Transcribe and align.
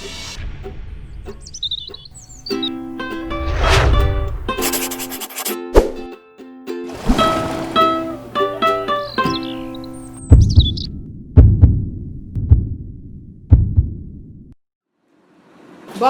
Boa 0.00 0.08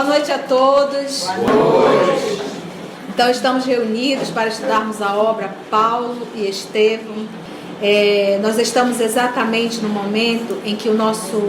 noite 0.05 0.31
a 0.31 0.39
todos. 0.39 1.25
Boa 1.25 1.35
noite. 1.35 2.43
Então 3.09 3.29
estamos 3.29 3.65
reunidos 3.65 4.31
para 4.31 4.47
estudarmos 4.47 5.03
a 5.03 5.17
obra 5.17 5.53
Paulo 5.69 6.29
e 6.37 6.49
Estevão. 6.49 7.27
É, 7.83 8.39
nós 8.41 8.57
estamos 8.57 9.01
exatamente 9.01 9.79
no 9.79 9.89
momento 9.89 10.63
em 10.65 10.77
que 10.77 10.89
o 10.89 10.95
nosso 10.95 11.43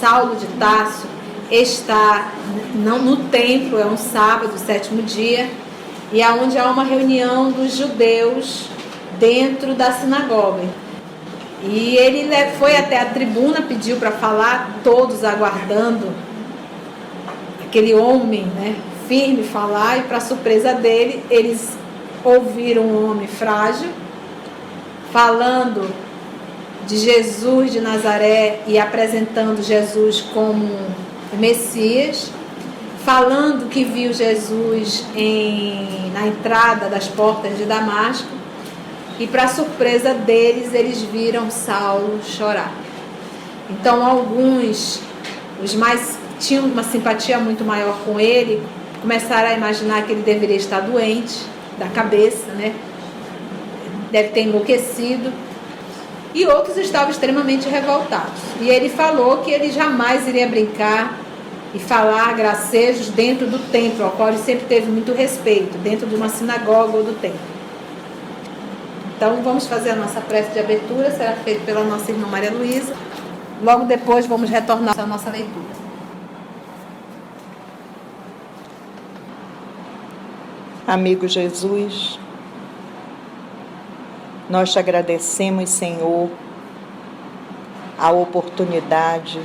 Saulo 0.00 0.34
de 0.34 0.46
Tasso 0.58 1.11
está 1.52 2.32
não 2.74 2.98
no 2.98 3.16
templo, 3.28 3.78
é 3.78 3.84
um 3.84 3.96
sábado, 3.96 4.58
sétimo 4.58 5.02
dia, 5.02 5.50
e 6.12 6.22
aonde 6.22 6.56
há 6.58 6.70
uma 6.70 6.84
reunião 6.84 7.50
dos 7.50 7.76
judeus 7.76 8.66
dentro 9.18 9.74
da 9.74 9.92
sinagoga. 9.92 10.62
E 11.64 11.96
ele 11.96 12.28
foi 12.58 12.76
até 12.76 13.00
a 13.00 13.06
tribuna, 13.06 13.62
pediu 13.62 13.96
para 13.96 14.10
falar, 14.10 14.80
todos 14.82 15.22
aguardando 15.22 16.08
aquele 17.64 17.94
homem, 17.94 18.44
né, 18.44 18.76
firme 19.06 19.42
falar 19.42 19.98
e 19.98 20.02
para 20.02 20.20
surpresa 20.20 20.74
dele, 20.74 21.22
eles 21.30 21.70
ouviram 22.24 22.82
um 22.82 23.10
homem 23.10 23.26
frágil 23.26 23.88
falando 25.12 25.90
de 26.86 26.98
Jesus 26.98 27.72
de 27.72 27.80
Nazaré 27.80 28.60
e 28.66 28.78
apresentando 28.78 29.62
Jesus 29.62 30.20
como 30.20 30.68
Messias, 31.34 32.30
falando 33.04 33.68
que 33.68 33.84
viu 33.84 34.12
Jesus 34.12 35.04
em, 35.16 36.10
na 36.12 36.26
entrada 36.26 36.88
das 36.88 37.08
portas 37.08 37.56
de 37.56 37.64
Damasco, 37.64 38.28
e 39.18 39.26
para 39.26 39.46
surpresa 39.48 40.14
deles, 40.14 40.72
eles 40.72 41.02
viram 41.02 41.50
Saulo 41.50 42.20
chorar. 42.24 42.72
Então, 43.70 44.04
alguns, 44.04 45.00
os 45.62 45.74
mais 45.74 46.18
tinham 46.38 46.64
uma 46.64 46.82
simpatia 46.82 47.38
muito 47.38 47.64
maior 47.64 47.96
com 48.04 48.18
ele, 48.18 48.62
começaram 49.00 49.48
a 49.48 49.54
imaginar 49.54 50.04
que 50.04 50.12
ele 50.12 50.22
deveria 50.22 50.56
estar 50.56 50.80
doente 50.80 51.38
da 51.78 51.86
cabeça, 51.88 52.52
né? 52.52 52.74
Deve 54.10 54.28
ter 54.28 54.42
enlouquecido. 54.42 55.32
E 56.34 56.46
outros 56.46 56.76
estavam 56.78 57.10
extremamente 57.10 57.68
revoltados. 57.68 58.40
E 58.60 58.68
ele 58.70 58.88
falou 58.88 59.38
que 59.38 59.50
ele 59.50 59.70
jamais 59.70 60.26
iria 60.26 60.46
brincar 60.46 61.21
e 61.74 61.78
falar 61.78 62.34
gracejos 62.34 63.08
dentro 63.08 63.46
do 63.46 63.58
templo, 63.70 64.04
ao 64.04 64.10
qual 64.10 64.28
ele 64.28 64.38
sempre 64.38 64.66
teve 64.66 64.90
muito 64.90 65.12
respeito, 65.12 65.78
dentro 65.78 66.06
de 66.06 66.14
uma 66.14 66.28
sinagoga 66.28 66.98
ou 66.98 67.04
do 67.04 67.18
templo. 67.20 67.40
Então 69.16 69.42
vamos 69.42 69.66
fazer 69.66 69.90
a 69.90 69.96
nossa 69.96 70.20
prece 70.20 70.50
de 70.50 70.58
abertura, 70.58 71.10
será 71.10 71.32
feita 71.34 71.64
pela 71.64 71.84
nossa 71.84 72.10
irmã 72.10 72.26
Maria 72.26 72.50
Luísa. 72.50 72.94
Logo 73.62 73.84
depois 73.84 74.26
vamos 74.26 74.50
retornar 74.50 74.98
à 74.98 75.06
nossa 75.06 75.30
leitura. 75.30 75.82
Amigo 80.86 81.28
Jesus, 81.28 82.18
nós 84.50 84.72
te 84.72 84.78
agradecemos, 84.78 85.70
Senhor, 85.70 86.28
a 87.96 88.10
oportunidade 88.10 89.40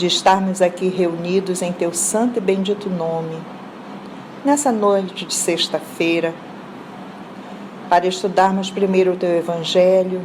de 0.00 0.06
estarmos 0.06 0.62
aqui 0.62 0.88
reunidos 0.88 1.60
em 1.60 1.74
teu 1.74 1.92
santo 1.92 2.38
e 2.38 2.40
bendito 2.40 2.88
nome, 2.88 3.36
nessa 4.42 4.72
noite 4.72 5.26
de 5.26 5.34
sexta-feira, 5.34 6.32
para 7.86 8.06
estudarmos 8.06 8.70
primeiro 8.70 9.12
o 9.12 9.16
teu 9.16 9.28
Evangelho 9.28 10.22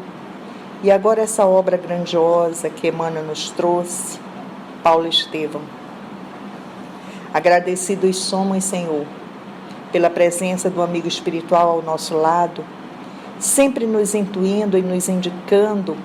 e 0.81 0.89
agora 0.89 1.23
essa 1.23 1.45
obra 1.45 1.75
grandiosa 1.75 2.69
que 2.69 2.87
Emmanuel 2.87 3.25
nos 3.25 3.49
trouxe, 3.49 4.17
Paulo 4.81 5.09
Estevão. 5.09 5.61
Agradecidos 7.33 8.15
somos, 8.15 8.63
Senhor, 8.63 9.05
pela 9.91 10.09
presença 10.09 10.69
do 10.69 10.81
amigo 10.81 11.09
espiritual 11.09 11.71
ao 11.71 11.81
nosso 11.81 12.15
lado, 12.15 12.63
sempre 13.37 13.85
nos 13.85 14.15
intuindo 14.15 14.77
e 14.77 14.81
nos 14.81 15.09
indicando 15.09 15.97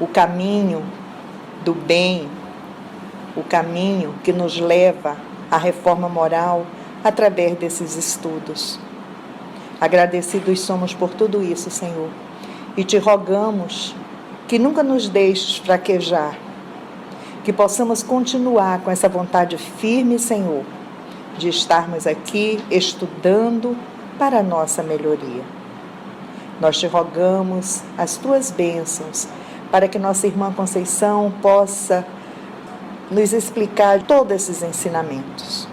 o 0.00 0.08
caminho 0.08 0.82
do 1.64 1.72
bem, 1.72 2.28
o 3.36 3.42
caminho 3.42 4.14
que 4.24 4.32
nos 4.32 4.58
leva 4.58 5.16
à 5.50 5.58
reforma 5.58 6.08
moral 6.08 6.66
através 7.04 7.56
desses 7.58 7.96
estudos. 7.96 8.78
Agradecidos 9.80 10.60
somos 10.60 10.94
por 10.94 11.10
tudo 11.10 11.42
isso, 11.42 11.70
Senhor, 11.70 12.08
e 12.76 12.82
te 12.82 12.98
rogamos 12.98 13.94
que 14.48 14.58
nunca 14.58 14.82
nos 14.82 15.08
deixes 15.08 15.58
fraquejar, 15.58 16.36
que 17.44 17.52
possamos 17.52 18.02
continuar 18.02 18.80
com 18.80 18.90
essa 18.90 19.08
vontade 19.08 19.58
firme, 19.58 20.18
Senhor, 20.18 20.64
de 21.36 21.48
estarmos 21.48 22.06
aqui 22.06 22.58
estudando 22.70 23.76
para 24.18 24.38
a 24.38 24.42
nossa 24.42 24.82
melhoria. 24.82 25.42
Nós 26.60 26.78
te 26.78 26.86
rogamos 26.86 27.82
as 27.98 28.16
tuas 28.16 28.50
bênçãos 28.50 29.28
para 29.70 29.88
que 29.88 29.98
nossa 29.98 30.26
irmã 30.26 30.52
Conceição 30.52 31.32
possa 31.42 32.06
nos 33.10 33.32
explicar 33.32 34.02
todos 34.02 34.32
esses 34.32 34.62
ensinamentos. 34.62 35.68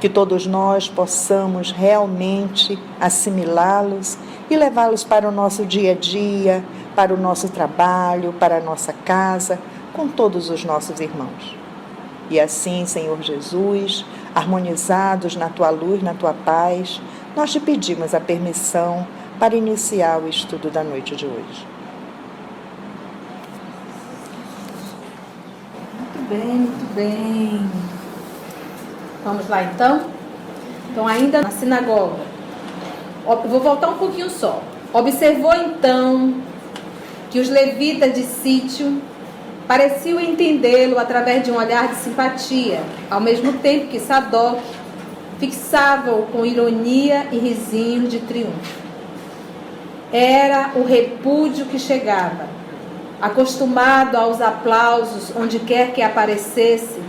Que 0.00 0.08
todos 0.08 0.46
nós 0.46 0.88
possamos 0.88 1.70
realmente 1.70 2.78
assimilá-los 3.00 4.18
e 4.50 4.56
levá-los 4.56 5.04
para 5.04 5.28
o 5.28 5.32
nosso 5.32 5.64
dia 5.64 5.92
a 5.92 5.94
dia, 5.94 6.64
para 6.94 7.14
o 7.14 7.16
nosso 7.16 7.48
trabalho, 7.48 8.34
para 8.34 8.58
a 8.58 8.60
nossa 8.60 8.92
casa, 8.92 9.58
com 9.92 10.08
todos 10.08 10.50
os 10.50 10.64
nossos 10.64 11.00
irmãos. 11.00 11.56
E 12.30 12.40
assim, 12.40 12.84
Senhor 12.86 13.20
Jesus, 13.22 14.04
harmonizados 14.34 15.36
na 15.36 15.48
tua 15.48 15.70
luz, 15.70 16.02
na 16.02 16.14
tua 16.14 16.34
paz, 16.34 17.00
nós 17.36 17.52
te 17.52 17.60
pedimos 17.60 18.14
a 18.14 18.20
permissão 18.20 19.06
para 19.38 19.54
iniciar 19.54 20.18
o 20.18 20.28
estudo 20.28 20.70
da 20.70 20.82
noite 20.82 21.14
de 21.14 21.26
hoje. 21.26 21.66
Muito 25.94 26.23
bem, 26.36 26.56
muito 26.56 26.94
bem. 26.94 27.70
Vamos 29.24 29.48
lá 29.48 29.64
então? 29.64 30.02
Então, 30.90 31.06
ainda 31.06 31.42
na 31.42 31.50
sinagoga. 31.50 32.22
Vou 33.24 33.60
voltar 33.60 33.88
um 33.88 33.98
pouquinho 33.98 34.28
só. 34.28 34.62
Observou 34.92 35.54
então 35.54 36.34
que 37.30 37.40
os 37.40 37.48
levitas 37.48 38.14
de 38.14 38.22
sítio 38.22 39.00
Pareciam 39.66 40.20
entendê-lo 40.20 40.98
através 40.98 41.42
de 41.42 41.50
um 41.50 41.56
olhar 41.56 41.88
de 41.88 41.96
simpatia, 41.96 42.80
ao 43.10 43.18
mesmo 43.18 43.54
tempo 43.54 43.86
que 43.86 43.98
Sadoc 43.98 44.60
fixava-o 45.38 46.26
com 46.26 46.44
ironia 46.44 47.28
e 47.32 47.38
risinho 47.38 48.06
de 48.06 48.20
triunfo. 48.20 48.84
Era 50.12 50.72
o 50.76 50.84
repúdio 50.84 51.64
que 51.64 51.78
chegava. 51.78 52.46
Acostumado 53.24 54.18
aos 54.18 54.42
aplausos 54.42 55.32
onde 55.34 55.58
quer 55.58 55.94
que 55.94 56.02
aparecesse, 56.02 57.00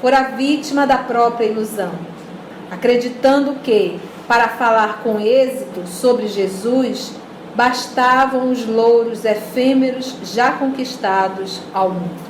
fora 0.00 0.32
vítima 0.36 0.88
da 0.88 0.96
própria 0.96 1.46
ilusão, 1.46 1.92
acreditando 2.68 3.54
que, 3.62 4.00
para 4.26 4.48
falar 4.48 5.02
com 5.04 5.20
êxito 5.20 5.86
sobre 5.86 6.26
Jesus, 6.26 7.12
bastavam 7.54 8.50
os 8.50 8.66
louros 8.66 9.24
efêmeros 9.24 10.16
já 10.24 10.50
conquistados 10.50 11.60
ao 11.72 11.90
mundo. 11.90 12.26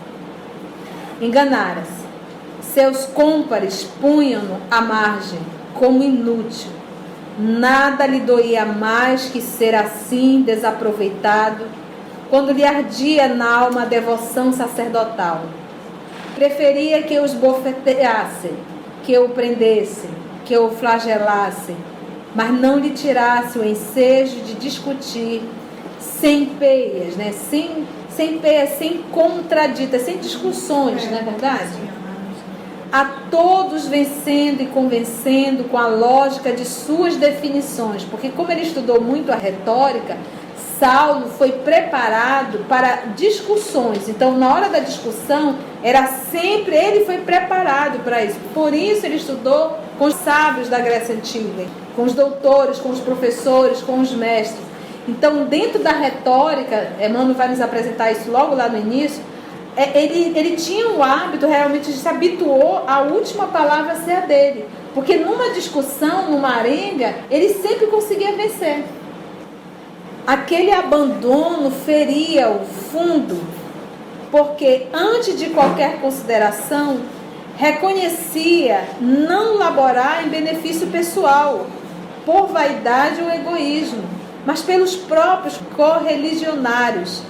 Enganara-se. 1.19 2.05
Seus 2.61 3.07
cômpares 3.07 3.89
punham-no 3.99 4.59
à 4.71 4.83
margem, 4.83 5.41
como 5.73 6.05
inútil. 6.05 6.71
Nada 7.39 8.07
lhe 8.07 8.21
doía 8.21 8.67
mais 8.67 9.31
que 9.31 9.41
ser 9.41 9.75
assim 9.75 10.43
desaproveitado, 10.43 11.65
quando 12.29 12.53
lhe 12.53 12.65
ardia 12.65 13.29
na 13.29 13.51
alma 13.51 13.83
a 13.83 13.87
devoção 13.87 14.53
sacerdotal. 14.53 15.43
Preferia 16.35 17.03
que 17.03 17.19
os 17.19 17.33
bofeteassem, 17.33 18.53
que 19.05 19.17
o 19.17 19.29
prendessem, 19.31 20.11
que 20.45 20.57
o 20.57 20.71
flagelassem, 20.71 21.77
mas 22.35 22.53
não 22.53 22.79
lhe 22.79 22.91
tirasse 22.91 23.59
o 23.59 23.65
ensejo 23.65 24.41
de 24.41 24.55
discutir 24.55 25.43
sem 25.99 26.47
peias, 26.47 27.17
né? 27.17 27.33
sem, 27.33 27.87
sem 28.11 28.39
peias, 28.39 28.71
sem 28.79 28.99
contraditas, 29.11 30.03
sem 30.03 30.19
discussões, 30.19 31.11
não 31.11 31.19
é 31.19 31.23
verdade? 31.23 31.97
A 32.93 33.05
todos 33.31 33.87
vencendo 33.87 34.63
e 34.63 34.67
convencendo 34.67 35.65
com 35.65 35.79
a 35.79 35.87
lógica 35.87 36.53
de 36.53 36.65
suas 36.65 37.17
definições, 37.17 38.05
porque 38.05 38.29
como 38.29 38.53
ele 38.53 38.63
estudou 38.63 39.01
muito 39.01 39.33
a 39.33 39.37
retórica, 39.37 40.17
Saulo 40.79 41.29
foi 41.39 41.53
preparado 41.53 42.67
para 42.69 43.07
discussões. 43.17 44.09
Então, 44.09 44.37
na 44.37 44.53
hora 44.53 44.69
da 44.69 44.81
discussão, 44.81 45.57
Era 45.83 46.09
sempre, 46.09 46.75
ele 46.75 47.05
foi 47.05 47.19
preparado 47.19 48.03
para 48.03 48.25
isso. 48.25 48.37
Por 48.53 48.75
isso 48.75 49.07
ele 49.07 49.17
estudou 49.17 49.79
com 49.99 50.07
os 50.07 50.15
sábios 50.15 50.69
da 50.69 50.81
Grécia 50.81 51.15
Antiga, 51.15 51.65
com 51.95 52.03
os 52.03 52.13
doutores, 52.13 52.79
com 52.79 52.89
os 52.89 52.99
professores, 52.99 53.83
com 53.83 54.01
os 54.01 54.13
mestres. 54.13 54.61
Então, 55.07 55.45
dentro 55.45 55.79
da 55.79 55.93
retórica, 55.93 56.89
Emmanuel 56.99 57.35
vai 57.35 57.49
nos 57.49 57.61
apresentar 57.61 58.11
isso 58.11 58.29
logo 58.33 58.57
lá 58.57 58.69
no 58.69 58.79
início, 58.79 59.23
é, 59.77 60.03
ele, 60.03 60.37
ele 60.37 60.57
tinha 60.57 60.89
o 60.89 61.03
hábito 61.03 61.47
realmente 61.47 61.93
de 61.93 61.99
se 61.99 62.09
habituou 62.09 62.83
a 62.87 63.03
última 63.03 63.47
palavra 63.47 63.95
ser 63.97 64.17
a 64.17 64.21
dele. 64.21 64.65
Porque 64.95 65.17
numa 65.17 65.51
discussão, 65.51 66.31
numa 66.31 66.57
arenga, 66.57 67.15
ele 67.31 67.51
sempre 67.51 67.87
conseguia 67.87 68.33
vencer. 68.33 68.83
Aquele 70.27 70.73
abandono 70.73 71.71
feria 71.71 72.51
o 72.51 72.65
fundo, 72.65 73.41
porque 74.31 74.89
antes 74.93 75.39
de 75.39 75.51
qualquer 75.51 76.01
consideração, 76.01 77.01
reconhecia 77.57 78.89
não 79.01 79.57
laborar 79.57 80.27
em 80.27 80.29
benefício 80.29 80.89
pessoal, 80.89 81.67
por 82.25 82.49
vaidade 82.49 83.23
ou 83.23 83.31
egoísmo, 83.31 84.03
mas 84.45 84.63
pelos 84.63 84.97
próprios 84.97 85.61
correligionários, 85.77 87.23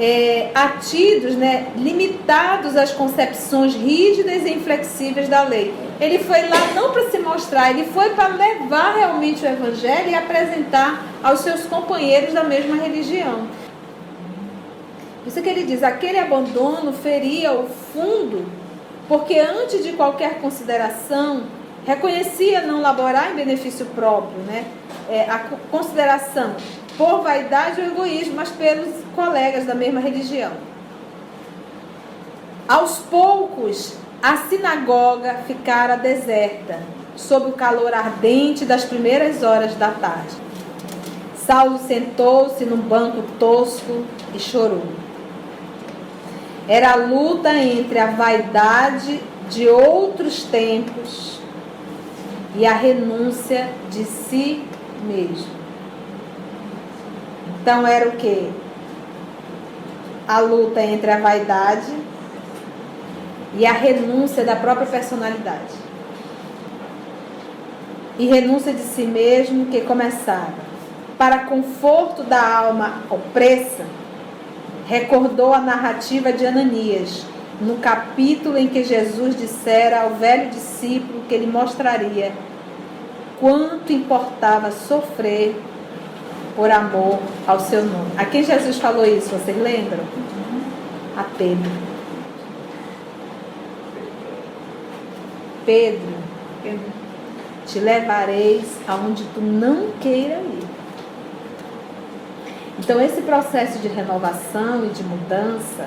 é, 0.00 0.50
atidos, 0.54 1.34
né, 1.36 1.66
limitados 1.76 2.74
às 2.74 2.90
concepções 2.90 3.74
rígidas 3.74 4.46
e 4.46 4.54
inflexíveis 4.54 5.28
da 5.28 5.42
lei. 5.42 5.74
Ele 6.00 6.18
foi 6.18 6.48
lá 6.48 6.72
não 6.74 6.90
para 6.90 7.10
se 7.10 7.18
mostrar, 7.18 7.70
ele 7.70 7.84
foi 7.84 8.08
para 8.10 8.28
levar 8.28 8.94
realmente 8.96 9.44
o 9.44 9.48
evangelho 9.48 10.08
e 10.08 10.14
apresentar 10.14 11.04
aos 11.22 11.40
seus 11.40 11.66
companheiros 11.66 12.32
da 12.32 12.42
mesma 12.42 12.76
religião. 12.76 13.46
Isso 15.26 15.42
que 15.42 15.48
ele 15.50 15.64
diz, 15.64 15.82
aquele 15.82 16.18
abandono 16.18 16.94
feria 16.94 17.52
o 17.52 17.68
fundo, 17.68 18.46
porque 19.06 19.38
antes 19.38 19.84
de 19.84 19.92
qualquer 19.92 20.40
consideração, 20.40 21.42
reconhecia 21.86 22.62
não 22.62 22.80
laborar 22.80 23.32
em 23.32 23.36
benefício 23.36 23.86
próprio, 23.86 24.38
né? 24.42 24.64
É, 25.08 25.22
a 25.22 25.38
consideração 25.70 26.54
por 26.96 27.22
vaidade 27.22 27.80
ou 27.80 27.86
egoísmo, 27.86 28.36
mas 28.36 28.50
pelos 28.50 28.94
colegas 29.14 29.64
da 29.64 29.74
mesma 29.74 30.00
religião. 30.00 30.52
Aos 32.68 32.98
poucos, 32.98 33.96
a 34.22 34.36
sinagoga 34.36 35.40
ficara 35.46 35.96
deserta, 35.96 36.78
sob 37.16 37.50
o 37.50 37.52
calor 37.52 37.92
ardente 37.92 38.64
das 38.64 38.84
primeiras 38.84 39.42
horas 39.42 39.74
da 39.74 39.90
tarde. 39.90 40.36
Saulo 41.34 41.80
sentou-se 41.80 42.64
num 42.64 42.76
banco 42.76 43.22
tosco 43.38 44.04
e 44.34 44.38
chorou. 44.38 44.84
Era 46.68 46.92
a 46.92 46.96
luta 46.96 47.52
entre 47.54 47.98
a 47.98 48.06
vaidade 48.06 49.20
de 49.48 49.66
outros 49.66 50.44
tempos 50.44 51.40
e 52.54 52.66
a 52.66 52.74
renúncia 52.74 53.68
de 53.90 54.04
si 54.04 54.64
mesmo. 55.04 55.60
Então 57.60 57.86
era 57.86 58.08
o 58.08 58.12
que? 58.12 58.50
A 60.26 60.40
luta 60.40 60.82
entre 60.82 61.10
a 61.10 61.18
vaidade 61.18 61.92
e 63.54 63.66
a 63.66 63.72
renúncia 63.72 64.44
da 64.44 64.56
própria 64.56 64.86
personalidade. 64.86 65.74
E 68.18 68.26
renúncia 68.26 68.72
de 68.72 68.82
si 68.82 69.02
mesmo 69.02 69.66
que 69.66 69.80
começava. 69.82 70.70
Para 71.16 71.44
conforto 71.44 72.22
da 72.22 72.58
alma 72.58 73.02
opressa, 73.10 73.84
recordou 74.86 75.52
a 75.52 75.60
narrativa 75.60 76.32
de 76.32 76.46
Ananias, 76.46 77.24
no 77.60 77.76
capítulo 77.76 78.56
em 78.56 78.68
que 78.68 78.82
Jesus 78.82 79.36
dissera 79.36 80.02
ao 80.02 80.10
velho 80.14 80.50
discípulo 80.50 81.24
que 81.28 81.34
ele 81.34 81.46
mostraria 81.46 82.32
quanto 83.38 83.92
importava 83.92 84.70
sofrer 84.70 85.54
por 86.56 86.70
amor 86.70 87.18
ao 87.46 87.60
seu 87.60 87.84
nome. 87.84 88.12
A 88.16 88.24
quem 88.24 88.42
Jesus 88.42 88.78
falou 88.78 89.04
isso, 89.04 89.28
vocês 89.30 89.56
lembram? 89.56 90.04
A 91.16 91.24
Pedro. 91.24 91.70
Pedro, 95.64 96.14
te 97.66 97.78
levareis 97.78 98.64
aonde 98.88 99.24
tu 99.34 99.40
não 99.40 99.90
queira 100.00 100.36
ir. 100.36 100.64
Então, 102.78 103.00
esse 103.00 103.20
processo 103.22 103.78
de 103.78 103.88
renovação 103.88 104.86
e 104.86 104.88
de 104.88 105.02
mudança 105.02 105.86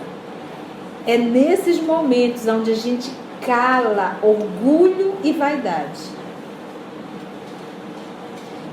é 1.06 1.18
nesses 1.18 1.82
momentos 1.82 2.48
onde 2.48 2.72
a 2.72 2.76
gente 2.76 3.12
cala 3.46 4.18
orgulho 4.22 5.16
e 5.24 5.34
vaidade. 5.34 6.02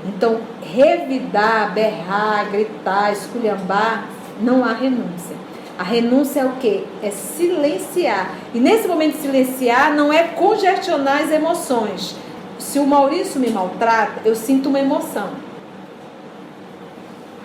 Então, 0.05 0.41
revidar, 0.61 1.73
berrar, 1.73 2.49
gritar, 2.49 3.11
esculhambar, 3.11 4.05
não 4.41 4.63
há 4.63 4.73
renúncia. 4.73 5.35
A 5.77 5.83
renúncia 5.83 6.41
é 6.41 6.45
o 6.45 6.53
quê? 6.53 6.85
É 7.03 7.11
silenciar. 7.11 8.35
E 8.53 8.59
nesse 8.59 8.87
momento 8.87 9.15
de 9.15 9.21
silenciar, 9.21 9.93
não 9.93 10.11
é 10.11 10.23
congestionar 10.23 11.23
as 11.23 11.31
emoções. 11.31 12.15
Se 12.57 12.79
o 12.79 12.85
Maurício 12.85 13.39
me 13.39 13.49
maltrata, 13.49 14.21
eu 14.23 14.35
sinto 14.35 14.69
uma 14.69 14.79
emoção. 14.79 15.29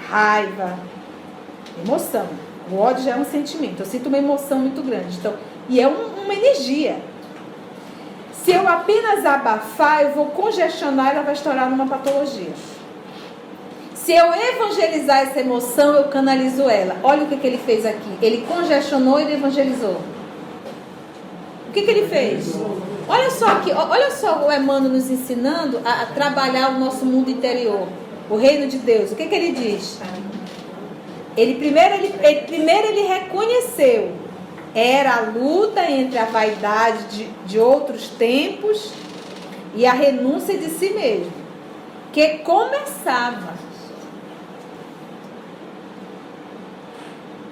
Raiva, 0.09 0.79
emoção. 1.85 2.27
O 2.71 2.79
ódio 2.79 3.05
já 3.05 3.13
é 3.13 3.17
um 3.17 3.25
sentimento. 3.25 3.81
Eu 3.81 3.87
sinto 3.87 4.09
uma 4.09 4.19
emoção 4.19 4.59
muito 4.59 4.83
grande. 4.83 5.17
Então, 5.19 5.35
e 5.69 5.81
é 5.81 5.87
um, 5.87 6.23
uma 6.25 6.35
energia. 6.35 6.99
Se 8.33 8.53
eu 8.53 8.69
apenas 8.69 9.25
abafar, 9.25 10.03
eu 10.03 10.11
vou 10.11 10.27
congestionar 10.27 11.09
e 11.09 11.11
ela 11.17 11.23
vai 11.23 11.35
estourar 11.35 11.69
numa 11.69 11.87
patologia. 11.87 12.53
Se 13.95 14.13
eu 14.13 14.27
evangelizar 14.33 15.19
essa 15.19 15.41
emoção, 15.41 15.95
eu 15.95 16.05
canalizo 16.05 16.69
ela. 16.69 16.97
Olha 17.03 17.25
o 17.25 17.27
que, 17.27 17.37
que 17.37 17.47
ele 17.47 17.59
fez 17.59 17.85
aqui. 17.85 18.19
Ele 18.23 18.47
congestionou 18.47 19.19
e 19.19 19.25
ele 19.25 19.35
evangelizou. 19.35 20.01
O 21.69 21.73
que, 21.73 21.83
que 21.83 21.91
ele 21.91 22.07
fez? 22.07 22.55
Olha 23.09 23.31
só 23.31 23.49
aqui, 23.49 23.73
olha 23.73 24.11
só 24.11 24.47
o 24.47 24.53
Emmanuel 24.53 24.93
nos 24.93 25.11
ensinando 25.11 25.81
a, 25.85 26.03
a 26.03 26.07
trabalhar 26.07 26.71
o 26.71 26.79
nosso 26.79 27.05
mundo 27.05 27.31
interior, 27.31 27.89
o 28.31 28.37
reino 28.37 28.69
de 28.69 28.79
Deus. 28.79 29.13
O 29.13 29.17
que, 29.17 29.27
que 29.27 29.35
ele 29.35 29.53
diz? 29.53 29.99
Ele 31.37 31.57
primeiro 31.57 31.95
ele, 31.95 32.15
ele 32.23 32.41
primeiro 32.43 32.89
ele 32.89 33.03
reconheceu 33.03 34.27
era 34.77 35.17
a 35.17 35.21
luta 35.21 35.91
entre 35.91 36.19
a 36.19 36.27
vaidade 36.27 37.05
de, 37.05 37.25
de 37.47 37.59
outros 37.59 38.09
tempos 38.09 38.93
e 39.75 39.87
a 39.87 39.93
renúncia 39.95 40.59
de 40.59 40.69
si 40.69 40.91
mesmo, 40.91 41.33
que 42.13 42.39
começava 42.41 43.55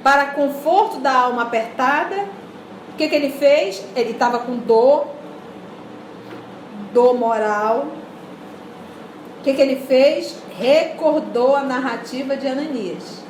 para 0.02 0.26
conforto 0.32 0.98
da 0.98 1.14
alma 1.14 1.44
apertada. 1.44 2.26
O 2.92 2.96
que, 2.98 3.08
que 3.08 3.14
ele 3.14 3.30
fez? 3.30 3.82
Ele 3.96 4.10
estava 4.10 4.40
com 4.40 4.58
dor, 4.58 5.06
dor 6.92 7.14
moral. 7.14 7.86
O 9.40 9.42
que, 9.42 9.54
que 9.54 9.62
ele 9.62 9.76
fez? 9.76 10.36
Recordou 10.58 11.56
a 11.56 11.62
narrativa 11.62 12.36
de 12.36 12.46
Ananias 12.46 13.23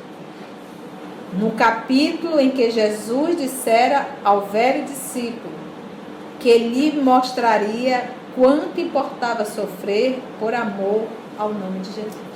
no 1.37 1.51
capítulo 1.51 2.39
em 2.39 2.51
que 2.51 2.71
Jesus 2.71 3.37
dissera 3.37 4.07
ao 4.23 4.41
velho 4.41 4.85
discípulo 4.85 5.53
que 6.39 6.57
lhe 6.57 6.91
mostraria 7.01 8.09
quanto 8.35 8.79
importava 8.79 9.45
sofrer 9.45 10.19
por 10.39 10.53
amor 10.53 11.07
ao 11.37 11.53
nome 11.53 11.79
de 11.79 11.87
Jesus. 11.87 12.35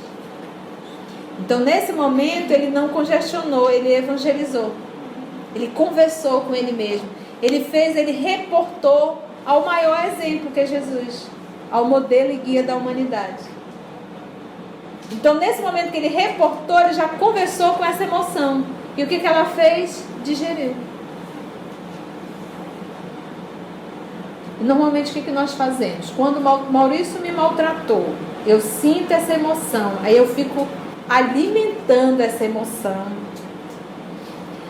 Então, 1.40 1.60
nesse 1.60 1.94
momento, 1.94 2.52
ele 2.52 2.70
não 2.70 2.90
congestionou, 2.90 3.70
ele 3.70 3.94
evangelizou. 3.94 4.72
Ele 5.56 5.68
conversou 5.68 6.42
com 6.42 6.54
ele 6.54 6.72
mesmo. 6.72 7.08
Ele 7.42 7.64
fez, 7.64 7.96
ele 7.96 8.12
reportou 8.12 9.22
ao 9.46 9.66
maior 9.66 10.06
exemplo 10.06 10.52
que 10.52 10.60
é 10.60 10.66
Jesus, 10.66 11.28
ao 11.72 11.86
modelo 11.86 12.32
e 12.32 12.38
guia 12.38 12.64
da 12.64 12.76
humanidade. 12.76 13.44
Então, 15.12 15.36
nesse 15.36 15.62
momento 15.62 15.92
que 15.92 15.98
ele 15.98 16.10
reportou, 16.10 16.80
ele 16.80 16.94
já 16.94 17.08
conversou 17.08 17.74
com 17.74 17.86
essa 17.86 18.04
emoção. 18.04 18.79
E 19.00 19.04
o 19.04 19.08
que, 19.08 19.18
que 19.18 19.26
ela 19.26 19.46
fez? 19.46 20.04
Digeriu. 20.26 20.76
Normalmente 24.60 25.12
o 25.12 25.14
que, 25.14 25.22
que 25.22 25.32
nós 25.32 25.54
fazemos? 25.54 26.10
Quando 26.10 26.42
Maurício 26.42 27.22
me 27.22 27.32
maltratou, 27.32 28.14
eu 28.46 28.60
sinto 28.60 29.10
essa 29.14 29.36
emoção, 29.36 29.94
aí 30.04 30.18
eu 30.18 30.28
fico 30.28 30.68
alimentando 31.08 32.20
essa 32.20 32.44
emoção. 32.44 33.06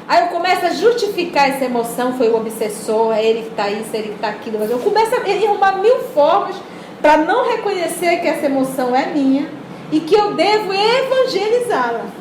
Aí 0.07 0.25
eu 0.25 0.27
começo 0.27 0.63
a 0.63 0.69
justificar 0.69 1.49
essa 1.49 1.65
emoção, 1.65 2.13
foi 2.13 2.29
o 2.29 2.37
obsessor, 2.37 3.11
é 3.11 3.25
ele 3.25 3.41
que 3.41 3.49
está 3.49 3.67
isso, 3.71 3.89
é 3.95 3.97
ele 3.97 4.09
que 4.09 4.13
está 4.13 4.29
aquilo. 4.29 4.63
Eu 4.63 4.77
começo 4.77 5.11
a 5.15 5.21
arrumar 5.21 5.77
mil 5.79 6.01
formas 6.13 6.55
para 7.01 7.17
não 7.17 7.49
reconhecer 7.49 8.17
que 8.17 8.27
essa 8.27 8.45
emoção 8.45 8.95
é 8.95 9.07
minha 9.07 9.49
e 9.91 9.99
que 9.99 10.13
eu 10.13 10.35
devo 10.35 10.71
evangelizá-la. 10.71 12.18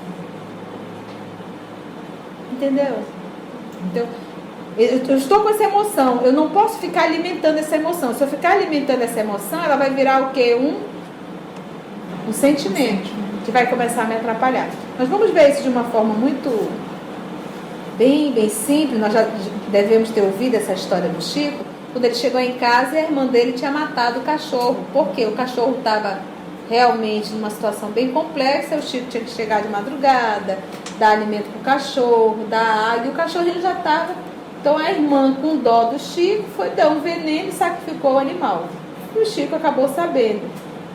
Entendeu? 2.58 2.98
Então, 3.84 4.06
Eu 4.76 5.16
estou 5.16 5.40
com 5.40 5.50
essa 5.50 5.64
emoção, 5.64 6.20
eu 6.22 6.32
não 6.32 6.50
posso 6.50 6.78
ficar 6.78 7.04
alimentando 7.04 7.58
essa 7.58 7.76
emoção. 7.76 8.14
Se 8.14 8.22
eu 8.22 8.28
ficar 8.28 8.52
alimentando 8.52 9.02
essa 9.02 9.20
emoção, 9.20 9.62
ela 9.64 9.76
vai 9.76 9.90
virar 9.90 10.22
o 10.22 10.30
quê? 10.30 10.54
Um, 10.54 10.76
um 12.28 12.32
sentimento 12.32 13.10
que 13.44 13.50
vai 13.50 13.66
começar 13.66 14.02
a 14.02 14.04
me 14.04 14.14
atrapalhar. 14.14 14.68
Nós 14.98 15.08
vamos 15.08 15.30
ver 15.30 15.50
isso 15.50 15.62
de 15.62 15.68
uma 15.68 15.84
forma 15.84 16.14
muito 16.14 16.68
bem, 17.96 18.32
bem 18.32 18.48
simples. 18.48 19.00
Nós 19.00 19.12
já 19.12 19.26
devemos 19.68 20.10
ter 20.10 20.20
ouvido 20.20 20.54
essa 20.54 20.72
história 20.72 21.08
do 21.08 21.22
Chico. 21.22 21.64
Quando 21.92 22.04
ele 22.04 22.14
chegou 22.14 22.40
em 22.40 22.54
casa 22.54 22.96
a 22.96 23.00
irmã 23.00 23.26
dele 23.26 23.52
tinha 23.52 23.70
matado 23.70 24.20
o 24.20 24.22
cachorro. 24.22 24.76
Por 24.92 25.08
quê? 25.08 25.26
O 25.26 25.32
cachorro 25.32 25.76
estava 25.78 26.18
realmente 26.68 27.30
numa 27.30 27.50
situação 27.50 27.90
bem 27.90 28.12
complexa. 28.12 28.76
O 28.76 28.82
Chico 28.82 29.06
tinha 29.08 29.24
que 29.24 29.30
chegar 29.30 29.62
de 29.62 29.68
madrugada, 29.68 30.58
dar 30.98 31.10
alimento 31.10 31.50
para 31.50 31.60
o 31.60 31.64
cachorro, 31.64 32.46
dar 32.48 32.92
água, 32.92 33.06
e 33.06 33.08
o 33.08 33.12
cachorrinho 33.12 33.60
já 33.60 33.72
estava. 33.72 34.14
Então 34.60 34.76
a 34.76 34.90
irmã, 34.90 35.34
com 35.40 35.56
dó 35.56 35.84
do 35.84 35.98
Chico, 35.98 36.44
foi 36.56 36.70
dar 36.70 36.88
um 36.88 37.00
veneno 37.00 37.48
e 37.48 37.52
sacrificou 37.52 38.14
o 38.14 38.18
animal. 38.18 38.66
E 39.14 39.20
o 39.20 39.26
Chico 39.26 39.54
acabou 39.54 39.88
sabendo. 39.88 40.42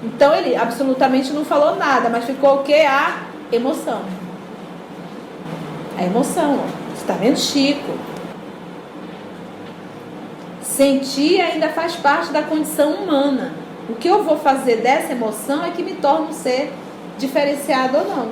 Então 0.03 0.35
ele 0.35 0.55
absolutamente 0.55 1.31
não 1.31 1.45
falou 1.45 1.75
nada, 1.75 2.09
mas 2.09 2.25
ficou 2.25 2.55
o 2.55 2.63
que? 2.63 2.73
A 2.73 3.23
emoção. 3.51 4.01
A 5.97 6.03
emoção. 6.03 6.59
Você 6.89 7.01
está 7.01 7.13
vendo 7.13 7.37
Chico? 7.37 7.93
Sentir 10.61 11.39
ainda 11.39 11.69
faz 11.69 11.95
parte 11.95 12.31
da 12.33 12.41
condição 12.43 12.91
humana. 12.93 13.62
O 13.89 13.95
que 13.95 14.07
eu 14.07 14.23
vou 14.23 14.37
fazer 14.37 14.77
dessa 14.77 15.11
emoção 15.11 15.63
é 15.63 15.71
que 15.71 15.83
me 15.83 15.93
torna 15.95 16.27
um 16.27 16.33
ser 16.33 16.71
diferenciado 17.17 17.97
ou 17.97 18.05
não. 18.05 18.31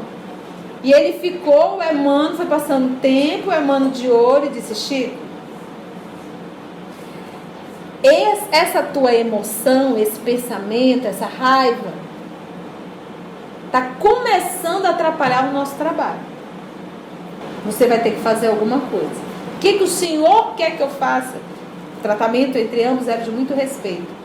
E 0.83 0.91
ele 0.91 1.19
ficou, 1.19 1.77
o 1.77 1.83
Emmanuel 1.83 2.35
foi 2.35 2.45
passando 2.45 2.99
tempo, 3.01 3.49
o 3.49 3.53
Emmanuel 3.53 3.91
de 3.91 4.09
ouro, 4.09 4.47
e 4.47 4.49
disse: 4.49 4.73
Chico, 4.73 5.17
essa 8.51 8.81
tua 8.81 9.13
emoção, 9.13 9.97
esse 9.97 10.19
pensamento, 10.19 11.07
essa 11.07 11.25
raiva, 11.25 11.93
está 13.65 13.81
começando 13.99 14.85
a 14.85 14.89
atrapalhar 14.89 15.49
o 15.49 15.53
nosso 15.53 15.75
trabalho. 15.75 16.19
Você 17.65 17.87
vai 17.87 17.99
ter 17.99 18.11
que 18.11 18.21
fazer 18.21 18.47
alguma 18.47 18.79
coisa. 18.79 19.31
O 19.55 19.59
que, 19.59 19.73
que 19.73 19.83
o 19.83 19.87
Senhor 19.87 20.55
quer 20.55 20.75
que 20.75 20.81
eu 20.81 20.89
faça? 20.89 21.37
O 21.97 22.01
tratamento 22.01 22.57
entre 22.57 22.83
ambos 22.83 23.07
era 23.07 23.21
de 23.21 23.29
muito 23.29 23.53
respeito. 23.53 24.20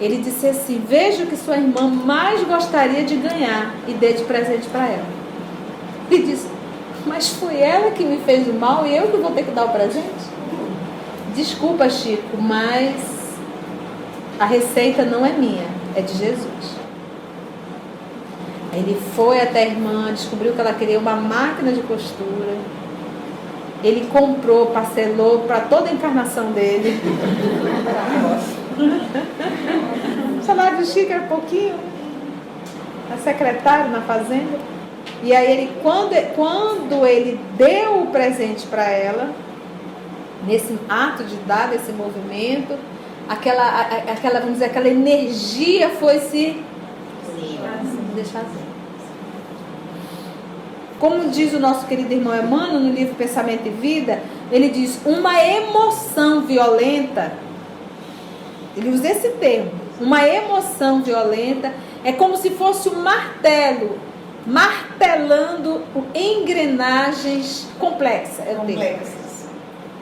Ele 0.00 0.18
disse 0.18 0.46
assim: 0.46 0.82
Veja 0.88 1.24
o 1.24 1.26
que 1.26 1.36
sua 1.36 1.56
irmã 1.56 1.88
mais 1.88 2.42
gostaria 2.44 3.04
de 3.04 3.16
ganhar 3.16 3.74
e 3.86 3.92
dê 3.92 4.12
de 4.12 4.24
presente 4.24 4.66
para 4.68 4.86
ela. 4.86 5.06
Ele 6.10 6.26
disse: 6.26 6.48
Mas 7.06 7.28
foi 7.28 7.60
ela 7.60 7.90
que 7.90 8.04
me 8.04 8.18
fez 8.18 8.48
o 8.48 8.52
mal 8.52 8.86
e 8.86 8.96
eu 8.96 9.08
que 9.08 9.16
vou 9.16 9.30
ter 9.30 9.44
que 9.44 9.52
dar 9.52 9.66
o 9.66 9.70
presente? 9.70 10.34
Desculpa, 11.34 11.88
Chico, 11.88 12.36
mas 12.40 12.94
a 14.38 14.44
receita 14.44 15.04
não 15.04 15.24
é 15.24 15.30
minha, 15.30 15.66
é 15.94 16.00
de 16.00 16.12
Jesus. 16.12 16.74
Ele 18.72 19.00
foi 19.14 19.40
até 19.40 19.62
a 19.62 19.66
irmã, 19.66 20.12
descobriu 20.12 20.52
que 20.52 20.60
ela 20.60 20.72
queria 20.72 20.98
uma 20.98 21.14
máquina 21.14 21.70
de 21.72 21.80
costura. 21.82 22.56
Ele 23.84 24.08
comprou, 24.12 24.66
parcelou 24.66 25.40
para 25.40 25.60
toda 25.60 25.90
a 25.90 25.92
encarnação 25.92 26.50
dele. 26.50 27.00
salário 30.44 30.78
do 30.78 30.86
Chico 30.86 31.12
era 31.12 31.26
pouquinho. 31.26 31.74
A 33.12 33.16
secretária 33.18 33.86
na 33.88 34.00
fazenda. 34.02 34.58
E 35.22 35.34
aí 35.34 35.50
ele, 35.50 35.72
quando, 35.82 36.14
quando 36.34 37.06
ele 37.06 37.38
deu 37.56 38.02
o 38.02 38.06
presente 38.06 38.66
para 38.66 38.84
ela, 38.84 39.30
nesse 40.46 40.78
ato 40.88 41.24
de 41.24 41.36
dar 41.46 41.74
esse 41.74 41.92
movimento, 41.92 42.78
aquela, 43.28 43.80
aquela, 44.12 44.40
vamos 44.40 44.54
dizer, 44.54 44.66
aquela 44.66 44.88
energia 44.88 45.90
foi 45.90 46.18
se 46.20 46.62
desfazer. 48.14 48.64
Como 50.98 51.28
diz 51.28 51.52
o 51.52 51.58
nosso 51.58 51.86
querido 51.86 52.12
irmão 52.12 52.34
Emmanuel 52.34 52.80
no 52.80 52.92
livro 52.92 53.14
Pensamento 53.14 53.66
e 53.66 53.70
Vida, 53.70 54.22
ele 54.50 54.70
diz: 54.70 55.00
uma 55.04 55.42
emoção 55.44 56.42
violenta, 56.42 57.32
ele 58.76 58.90
usa 58.90 59.08
esse 59.08 59.30
termo, 59.30 59.70
uma 60.00 60.26
emoção 60.26 61.02
violenta 61.02 61.72
é 62.02 62.12
como 62.12 62.36
se 62.36 62.50
fosse 62.50 62.88
um 62.88 63.00
martelo 63.00 63.98
martelando 64.46 65.82
engrenagens 66.14 67.66
complexas. 67.78 68.46
É 68.46 68.54
complexas. 68.54 69.48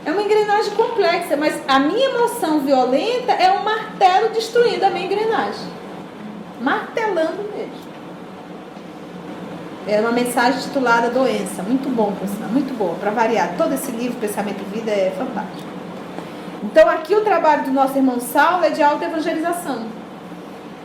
É 0.05 0.11
uma 0.11 0.23
engrenagem 0.23 0.73
complexa, 0.75 1.37
mas 1.37 1.61
a 1.69 1.79
minha 1.79 2.09
emoção 2.09 2.61
violenta 2.61 3.33
é 3.33 3.53
um 3.53 3.63
martelo 3.63 4.31
destruindo 4.31 4.85
a 4.85 4.91
minha 4.91 5.07
engrenagem. 5.07 5.69
Martelando 6.61 7.49
mesmo. 7.57 7.93
É 9.87 10.01
uma 10.01 10.13
mensagem 10.13 10.61
titulada 10.61 11.11
Doença. 11.11 11.63
Muito 11.63 11.89
bom, 11.89 12.13
pessoal. 12.13 12.49
Muito 12.51 12.77
boa. 12.77 12.95
Para 12.95 13.11
variar. 13.11 13.55
Todo 13.57 13.75
esse 13.75 13.91
livro, 13.93 14.19
Pensamento 14.19 14.61
e 14.61 14.79
Vida, 14.79 14.91
é 14.91 15.13
fantástico. 15.17 15.72
Então, 16.63 16.89
aqui 16.89 17.15
o 17.15 17.23
trabalho 17.23 17.65
do 17.65 17.71
nosso 17.73 17.97
irmão 17.97 18.21
Saulo 18.21 18.65
é 18.65 18.71
de 18.71 18.83
auto-evangelização. 18.83 19.87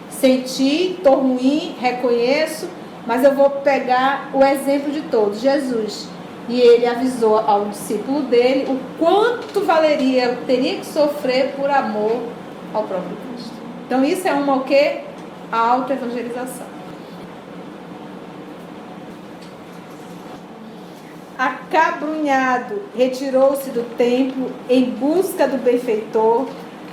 Senti, 0.10 0.93
estou 0.93 1.15
ruim, 1.17 1.75
reconheço, 1.79 2.67
mas 3.05 3.24
eu 3.24 3.36
vou 3.36 3.50
pegar 3.50 4.31
o 4.34 4.43
exemplo 4.43 4.91
de 4.91 5.01
todos. 5.01 5.39
Jesus 5.39 6.07
e 6.50 6.62
ele 6.62 6.88
avisou 6.88 7.38
ao 7.38 7.65
discípulo 7.65 8.22
dele 8.22 8.72
o 8.72 8.79
quanto 8.98 9.62
valeria, 9.62 10.38
teria 10.46 10.77
que 10.77 10.86
sofrer 10.86 11.53
por 11.55 11.69
amor 11.69 12.22
ao 12.74 12.84
próprio 12.84 13.17
Cristo. 13.34 13.53
Então 13.86 14.03
isso 14.03 14.27
é 14.27 14.34
uma 14.34 14.55
o 14.55 14.63
quê? 14.63 15.01
A 15.51 15.57
autoevangelização. 15.57 16.76
Acabrunhado, 21.38 22.82
retirou-se 22.96 23.70
do 23.70 23.84
templo 23.96 24.51
em 24.67 24.86
busca 24.86 25.48
do 25.48 25.58
benfeitor, 25.58 26.48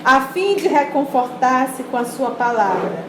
a 0.04 0.20
fim 0.20 0.54
de 0.56 0.68
reconfortar-se 0.68 1.82
com 1.84 1.96
a 1.96 2.04
sua 2.04 2.32
palavra. 2.32 3.06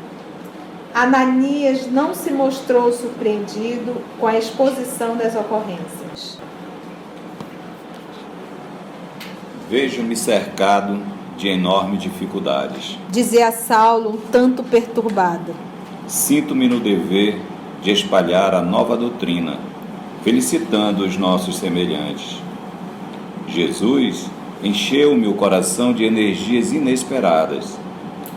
Ananias 0.94 1.92
não 1.92 2.14
se 2.14 2.32
mostrou 2.32 2.94
surpreendido 2.94 4.02
com 4.18 4.28
a 4.28 4.38
exposição 4.38 5.18
das 5.18 5.36
ocorrências. 5.36 6.40
Vejo-me 9.70 10.16
cercado 10.16 11.02
de 11.36 11.50
enormes 11.50 12.02
dificuldades. 12.02 12.98
Dizia 13.10 13.52
Saulo, 13.52 14.12
um 14.12 14.18
tanto 14.32 14.64
perturbado. 14.64 15.54
Sinto-me 16.08 16.70
no 16.70 16.80
dever 16.80 17.42
de 17.82 17.92
espalhar 17.92 18.56
a 18.56 18.62
nova 18.62 18.96
doutrina, 18.96 19.58
felicitando 20.26 21.06
os 21.06 21.18
nossos 21.18 21.58
semelhantes. 21.58 22.42
Jesus 23.48 24.26
encheu 24.64 25.16
meu 25.16 25.36
coração 25.36 25.94
de 25.94 26.04
energias 26.04 26.72
inesperadas, 26.72 27.78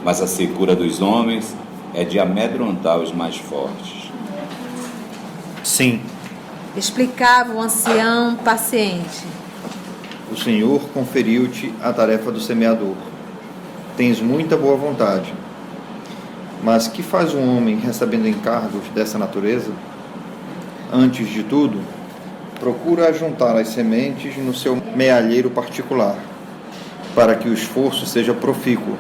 mas 0.04 0.20
a 0.20 0.26
secura 0.26 0.76
dos 0.76 1.00
homens 1.00 1.56
é 1.94 2.04
de 2.04 2.18
amedrontar 2.18 2.98
os 2.98 3.10
mais 3.10 3.38
fortes. 3.38 4.10
Sim. 5.64 6.02
Explicava 6.76 7.54
o 7.54 7.60
ancião 7.60 8.36
paciente. 8.36 9.24
O 10.30 10.36
Senhor 10.36 10.82
conferiu-te 10.92 11.72
a 11.82 11.90
tarefa 11.90 12.30
do 12.30 12.38
semeador. 12.38 12.96
Tens 13.96 14.20
muita 14.20 14.58
boa 14.58 14.76
vontade. 14.76 15.32
Mas 16.62 16.86
que 16.86 17.02
faz 17.02 17.32
um 17.32 17.56
homem 17.56 17.78
recebendo 17.78 18.28
encargos 18.28 18.86
dessa 18.94 19.16
natureza? 19.16 19.72
Antes 20.92 21.28
de 21.28 21.42
tudo, 21.42 21.80
procura 22.60 23.12
juntar 23.12 23.56
as 23.56 23.68
sementes 23.68 24.36
no 24.36 24.54
seu 24.54 24.76
mealheiro 24.96 25.50
particular, 25.50 26.16
para 27.14 27.34
que 27.34 27.48
o 27.48 27.52
esforço 27.52 28.06
seja 28.06 28.32
profícuo 28.32 28.96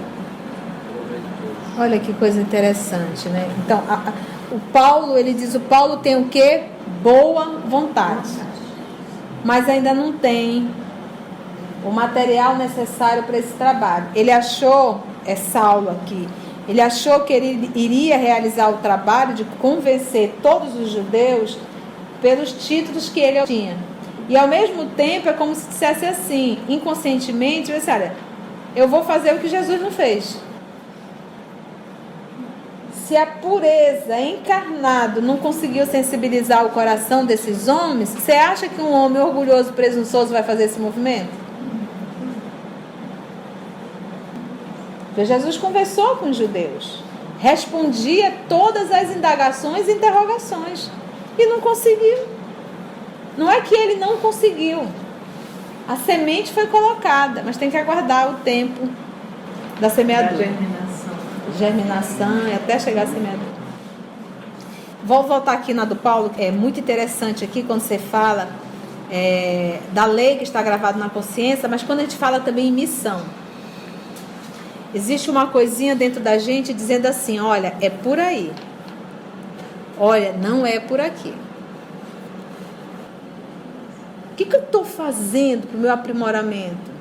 Olha 1.80 2.00
que 2.00 2.12
coisa 2.14 2.40
interessante, 2.40 3.28
né? 3.28 3.48
Então, 3.58 3.80
a, 3.88 3.94
a, 3.94 4.12
o 4.50 4.58
Paulo, 4.72 5.16
ele 5.16 5.32
diz, 5.32 5.54
o 5.54 5.60
Paulo 5.60 5.98
tem 5.98 6.16
o 6.16 6.24
quê? 6.24 6.64
Boa 7.04 7.60
vontade. 7.68 8.30
Mas 9.44 9.68
ainda 9.68 9.94
não 9.94 10.12
tem 10.12 10.68
o 11.84 11.92
material 11.92 12.56
necessário 12.56 13.22
para 13.22 13.38
esse 13.38 13.52
trabalho. 13.52 14.06
Ele 14.12 14.32
achou, 14.32 15.04
é 15.24 15.36
Saulo 15.36 15.90
aqui, 15.90 16.28
ele 16.68 16.80
achou 16.80 17.20
que 17.20 17.32
ele 17.32 17.70
iria 17.76 18.18
realizar 18.18 18.70
o 18.70 18.78
trabalho 18.78 19.34
de 19.34 19.44
convencer 19.44 20.34
todos 20.42 20.74
os 20.74 20.90
judeus 20.90 21.56
pelos 22.20 22.52
títulos 22.52 23.08
que 23.08 23.20
ele 23.20 23.42
tinha. 23.44 23.76
E 24.28 24.36
ao 24.36 24.46
mesmo 24.46 24.86
tempo 24.90 25.28
é 25.28 25.32
como 25.32 25.54
se 25.54 25.68
dissesse 25.68 26.04
assim, 26.04 26.58
inconscientemente, 26.68 27.72
você 27.72 27.90
olha, 27.90 28.14
eu 28.76 28.86
vou 28.86 29.02
fazer 29.04 29.34
o 29.34 29.38
que 29.38 29.48
Jesus 29.48 29.80
não 29.80 29.90
fez. 29.90 30.36
Se 33.06 33.16
a 33.16 33.24
pureza 33.24 34.20
encarnado 34.20 35.22
não 35.22 35.38
conseguiu 35.38 35.86
sensibilizar 35.86 36.66
o 36.66 36.70
coração 36.70 37.24
desses 37.24 37.66
homens, 37.66 38.10
você 38.10 38.32
acha 38.32 38.68
que 38.68 38.82
um 38.82 38.92
homem 38.92 39.22
orgulhoso, 39.22 39.72
presunçoso 39.72 40.30
vai 40.30 40.42
fazer 40.42 40.64
esse 40.64 40.78
movimento? 40.78 41.30
Porque 45.06 45.24
Jesus 45.24 45.56
conversou 45.56 46.16
com 46.16 46.28
os 46.28 46.36
judeus, 46.36 47.02
respondia 47.38 48.32
todas 48.46 48.92
as 48.92 49.16
indagações 49.16 49.88
e 49.88 49.92
interrogações 49.92 50.90
e 51.38 51.46
não 51.46 51.60
conseguiu. 51.60 52.18
Não 53.36 53.50
é 53.50 53.60
que 53.60 53.74
ele 53.74 53.94
não 53.94 54.16
conseguiu. 54.18 54.86
A 55.86 55.96
semente 55.96 56.52
foi 56.52 56.66
colocada, 56.66 57.42
mas 57.44 57.56
tem 57.56 57.70
que 57.70 57.76
aguardar 57.76 58.30
o 58.30 58.34
tempo 58.40 58.88
da 59.80 59.88
semeadura. 59.88 60.32
Da 60.32 60.44
germinação. 60.44 61.14
Germinação 61.56 62.48
e 62.48 62.52
até 62.52 62.78
chegar 62.78 63.02
a 63.02 63.06
semeadura. 63.06 63.58
Vou 65.04 65.22
voltar 65.22 65.52
aqui 65.52 65.72
na 65.72 65.84
do 65.84 65.96
Paulo, 65.96 66.28
que 66.28 66.42
é 66.42 66.50
muito 66.50 66.80
interessante 66.80 67.44
aqui 67.44 67.62
quando 67.62 67.80
você 67.80 67.98
fala 67.98 68.48
é, 69.10 69.78
da 69.92 70.04
lei 70.04 70.36
que 70.36 70.42
está 70.42 70.60
gravada 70.60 70.98
na 70.98 71.08
consciência, 71.08 71.68
mas 71.68 71.82
quando 71.82 72.00
a 72.00 72.02
gente 72.02 72.16
fala 72.16 72.40
também 72.40 72.68
em 72.68 72.72
missão. 72.72 73.22
Existe 74.94 75.30
uma 75.30 75.46
coisinha 75.46 75.94
dentro 75.94 76.20
da 76.20 76.38
gente 76.38 76.74
dizendo 76.74 77.06
assim: 77.06 77.38
olha, 77.38 77.74
é 77.80 77.88
por 77.88 78.18
aí. 78.18 78.52
Olha, 79.98 80.32
não 80.32 80.64
é 80.64 80.78
por 80.78 81.00
aqui. 81.00 81.34
O 84.32 84.34
que, 84.36 84.44
que 84.44 84.54
eu 84.54 84.60
estou 84.60 84.84
fazendo 84.84 85.66
para 85.66 85.76
o 85.76 85.80
meu 85.80 85.92
aprimoramento? 85.92 86.98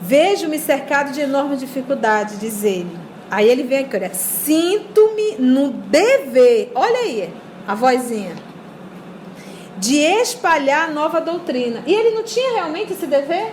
Vejo-me 0.00 0.58
cercado 0.58 1.12
de 1.12 1.20
enorme 1.20 1.56
dificuldade, 1.56 2.36
diz 2.36 2.64
ele. 2.64 2.96
Aí 3.30 3.46
ele 3.46 3.62
vem 3.62 3.80
aqui, 3.80 3.94
olha, 3.94 4.14
sinto-me 4.14 5.36
no 5.38 5.70
dever, 5.70 6.72
olha 6.74 7.00
aí, 7.00 7.30
a 7.66 7.74
vozinha, 7.74 8.34
de 9.76 9.96
espalhar 9.96 10.90
nova 10.90 11.20
doutrina. 11.20 11.82
E 11.86 11.92
ele 11.94 12.14
não 12.14 12.22
tinha 12.22 12.54
realmente 12.54 12.94
esse 12.94 13.06
dever? 13.06 13.52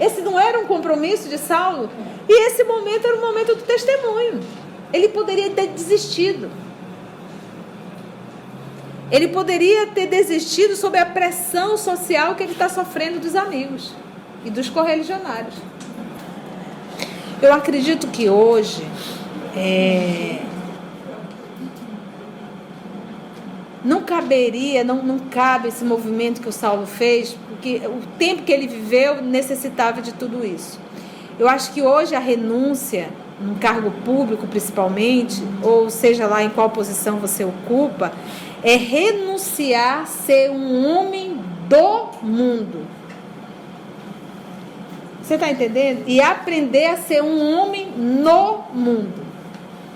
Esse 0.00 0.22
não 0.22 0.40
era 0.40 0.58
um 0.58 0.66
compromisso 0.66 1.28
de 1.28 1.38
Saulo? 1.38 1.88
E 2.28 2.46
esse 2.48 2.64
momento 2.64 3.06
era 3.06 3.16
o 3.16 3.20
momento 3.20 3.54
do 3.54 3.62
testemunho. 3.62 4.40
Ele 4.92 5.08
poderia 5.08 5.50
ter 5.50 5.68
desistido. 5.68 6.50
Ele 9.12 9.28
poderia 9.28 9.88
ter 9.88 10.06
desistido 10.06 10.74
sob 10.74 10.96
a 10.96 11.04
pressão 11.04 11.76
social 11.76 12.34
que 12.34 12.42
ele 12.42 12.52
está 12.52 12.70
sofrendo 12.70 13.20
dos 13.20 13.36
amigos 13.36 13.92
e 14.42 14.48
dos 14.48 14.70
correligionários. 14.70 15.54
Eu 17.42 17.52
acredito 17.52 18.06
que 18.06 18.30
hoje 18.30 18.82
é, 19.54 20.38
não 23.84 24.00
caberia, 24.00 24.82
não, 24.82 25.02
não 25.02 25.18
cabe 25.18 25.68
esse 25.68 25.84
movimento 25.84 26.40
que 26.40 26.48
o 26.48 26.52
Saulo 26.52 26.86
fez, 26.86 27.36
porque 27.50 27.82
o 27.84 28.00
tempo 28.18 28.44
que 28.44 28.52
ele 28.52 28.66
viveu 28.66 29.20
necessitava 29.20 30.00
de 30.00 30.14
tudo 30.14 30.42
isso. 30.42 30.80
Eu 31.38 31.50
acho 31.50 31.72
que 31.74 31.82
hoje 31.82 32.14
a 32.14 32.18
renúncia, 32.18 33.10
num 33.38 33.56
cargo 33.56 33.90
público 34.06 34.46
principalmente, 34.46 35.42
ou 35.62 35.90
seja 35.90 36.26
lá 36.26 36.42
em 36.42 36.48
qual 36.48 36.70
posição 36.70 37.18
você 37.18 37.44
ocupa, 37.44 38.10
é 38.62 38.76
renunciar 38.76 40.02
a 40.02 40.06
ser 40.06 40.50
um 40.50 40.86
homem 40.86 41.38
do 41.68 42.08
mundo. 42.22 42.86
Você 45.22 45.34
está 45.34 45.50
entendendo? 45.50 46.04
E 46.06 46.20
aprender 46.20 46.86
a 46.86 46.96
ser 46.96 47.22
um 47.22 47.58
homem 47.58 47.88
no 47.96 48.58
mundo. 48.74 49.22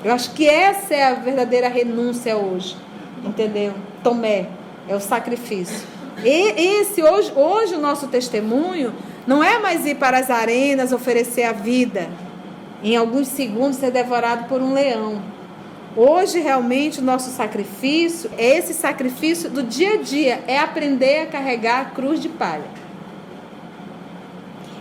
Eu 0.04 0.12
acho 0.12 0.32
que 0.32 0.48
essa 0.48 0.94
é 0.94 1.04
a 1.04 1.14
verdadeira 1.14 1.68
renúncia 1.68 2.36
hoje. 2.36 2.76
Entendeu? 3.24 3.74
Tomé 4.02 4.46
é 4.88 4.94
o 4.94 5.00
sacrifício. 5.00 5.86
E 6.24 6.80
esse 6.80 7.02
hoje, 7.02 7.32
hoje 7.34 7.74
o 7.74 7.80
nosso 7.80 8.06
testemunho 8.08 8.94
não 9.26 9.42
é 9.42 9.58
mais 9.58 9.84
ir 9.84 9.96
para 9.96 10.18
as 10.18 10.30
arenas 10.30 10.92
oferecer 10.92 11.42
a 11.42 11.52
vida, 11.52 12.08
em 12.82 12.96
alguns 12.96 13.28
segundos 13.28 13.76
ser 13.76 13.90
devorado 13.90 14.44
por 14.48 14.62
um 14.62 14.72
leão. 14.72 15.20
Hoje 15.96 16.40
realmente 16.40 17.00
o 17.00 17.02
nosso 17.02 17.30
sacrifício 17.30 18.30
é 18.36 18.58
esse 18.58 18.74
sacrifício 18.74 19.48
do 19.48 19.62
dia 19.62 19.94
a 19.94 19.96
dia, 19.96 20.44
é 20.46 20.58
aprender 20.58 21.20
a 21.20 21.26
carregar 21.26 21.80
a 21.80 21.84
cruz 21.86 22.20
de 22.20 22.28
palha 22.28 22.68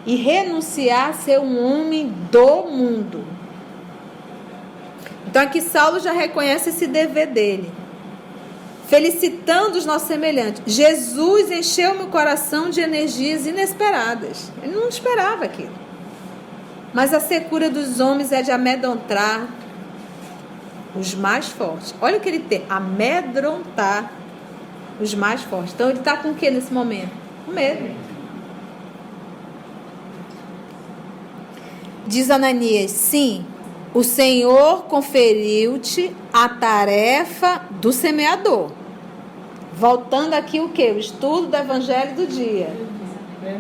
e 0.06 0.18
renunciar 0.18 1.12
a 1.12 1.14
ser 1.14 1.40
um 1.40 1.58
homem 1.66 2.14
do 2.30 2.64
mundo. 2.64 3.26
Então 5.26 5.42
aqui 5.42 5.62
Saulo 5.62 6.02
já 6.02 6.12
reconhece 6.12 6.70
esse 6.70 6.86
dever 6.86 7.28
dele. 7.28 7.72
Felicitando 8.88 9.78
os 9.78 9.86
nossos 9.86 10.08
semelhantes. 10.08 10.62
Jesus 10.68 11.50
encheu 11.50 11.96
meu 11.96 12.08
coração 12.08 12.70
de 12.70 12.82
energias 12.82 13.48
inesperadas. 13.48 14.52
Ele 14.62 14.76
não 14.76 14.88
esperava 14.88 15.46
aquilo. 15.46 15.74
Mas 16.94 17.14
a 17.14 17.20
secura 17.20 17.70
dos 17.70 18.00
homens 18.00 18.32
é 18.32 18.44
de 18.44 18.52
amedrontar 18.52 19.48
os 21.00 21.14
mais 21.14 21.48
fortes. 21.48 21.94
Olha 22.02 22.18
o 22.18 22.20
que 22.20 22.30
ele 22.30 22.40
tem: 22.40 22.64
amedrontar 22.70 24.12
os 25.00 25.14
mais 25.14 25.42
fortes. 25.42 25.74
Então 25.74 25.90
ele 25.90 26.00
está 26.00 26.18
com 26.18 26.30
o 26.30 26.36
que 26.36 26.50
nesse 26.50 26.74
momento? 26.74 27.12
Com 27.46 27.52
medo. 27.52 27.96
Diz 32.08 32.30
Ananias: 32.30 32.92
sim, 32.92 33.46
o 33.94 34.04
Senhor 34.04 34.84
conferiu-te 34.84 36.16
a 36.32 36.50
tarefa 36.50 37.62
do 37.82 37.92
semeador. 37.92 38.72
Voltando 39.74 40.34
aqui 40.34 40.60
o 40.60 40.70
que? 40.70 40.92
O 40.92 41.00
estudo 41.00 41.48
do 41.48 41.58
evangelho 41.58 42.16
do 42.16 42.28
dia. 42.28 42.70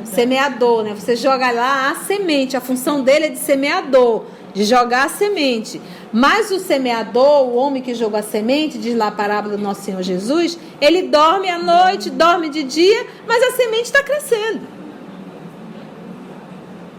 Semeador, 0.03 0.83
né? 0.83 0.93
Você 0.93 1.15
joga 1.15 1.51
lá 1.51 1.91
a 1.91 1.95
semente, 1.95 2.57
a 2.57 2.61
função 2.61 3.03
dele 3.03 3.25
é 3.25 3.29
de 3.29 3.37
semeador, 3.37 4.25
de 4.53 4.63
jogar 4.63 5.05
a 5.05 5.09
semente. 5.09 5.81
Mas 6.17 6.49
o 6.49 6.59
semeador, 6.59 7.41
o 7.41 7.55
homem 7.57 7.81
que 7.81 7.93
jogou 7.93 8.17
a 8.17 8.23
semente, 8.23 8.77
diz 8.77 8.95
lá 8.95 9.07
a 9.07 9.11
parábola 9.11 9.57
do 9.57 9.61
nosso 9.61 9.81
Senhor 9.81 10.01
Jesus, 10.01 10.57
ele 10.79 11.09
dorme 11.09 11.49
à 11.49 11.59
noite, 11.59 12.09
dorme 12.09 12.47
de 12.47 12.63
dia, 12.63 13.05
mas 13.27 13.43
a 13.43 13.51
semente 13.51 13.83
está 13.83 14.01
crescendo. 14.01 14.61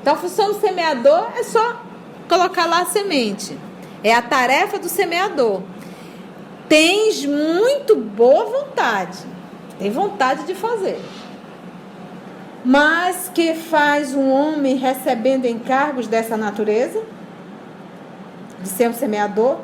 Então 0.02 0.12
a 0.12 0.16
função 0.18 0.52
do 0.52 0.60
semeador 0.60 1.30
é 1.34 1.42
só 1.44 1.80
colocar 2.28 2.66
lá 2.66 2.82
a 2.82 2.84
semente. 2.84 3.58
É 4.04 4.12
a 4.14 4.20
tarefa 4.20 4.78
do 4.78 4.86
semeador. 4.86 5.62
Tens 6.68 7.24
muito 7.24 7.96
boa 7.96 8.44
vontade. 8.44 9.16
Tem 9.78 9.90
vontade 9.90 10.44
de 10.44 10.54
fazer. 10.54 11.00
Mas 12.62 13.30
que 13.34 13.54
faz 13.54 14.14
um 14.14 14.28
homem 14.28 14.76
recebendo 14.76 15.46
encargos 15.46 16.06
dessa 16.06 16.36
natureza? 16.36 17.15
De 18.62 18.68
ser 18.68 18.88
um 18.88 18.94
semeador? 18.94 19.58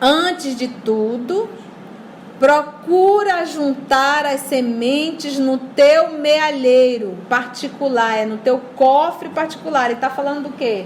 Antes 0.00 0.56
de 0.56 0.68
tudo, 0.68 1.48
Procura 2.38 3.46
juntar 3.46 4.26
as 4.26 4.40
sementes 4.40 5.38
no 5.38 5.56
teu 5.56 6.10
mealheiro 6.18 7.16
particular, 7.28 8.18
é 8.18 8.26
no 8.26 8.38
teu 8.38 8.60
cofre 8.74 9.28
particular. 9.28 9.86
Ele 9.86 9.94
está 9.94 10.10
falando 10.10 10.48
do 10.48 10.50
quê? 10.50 10.84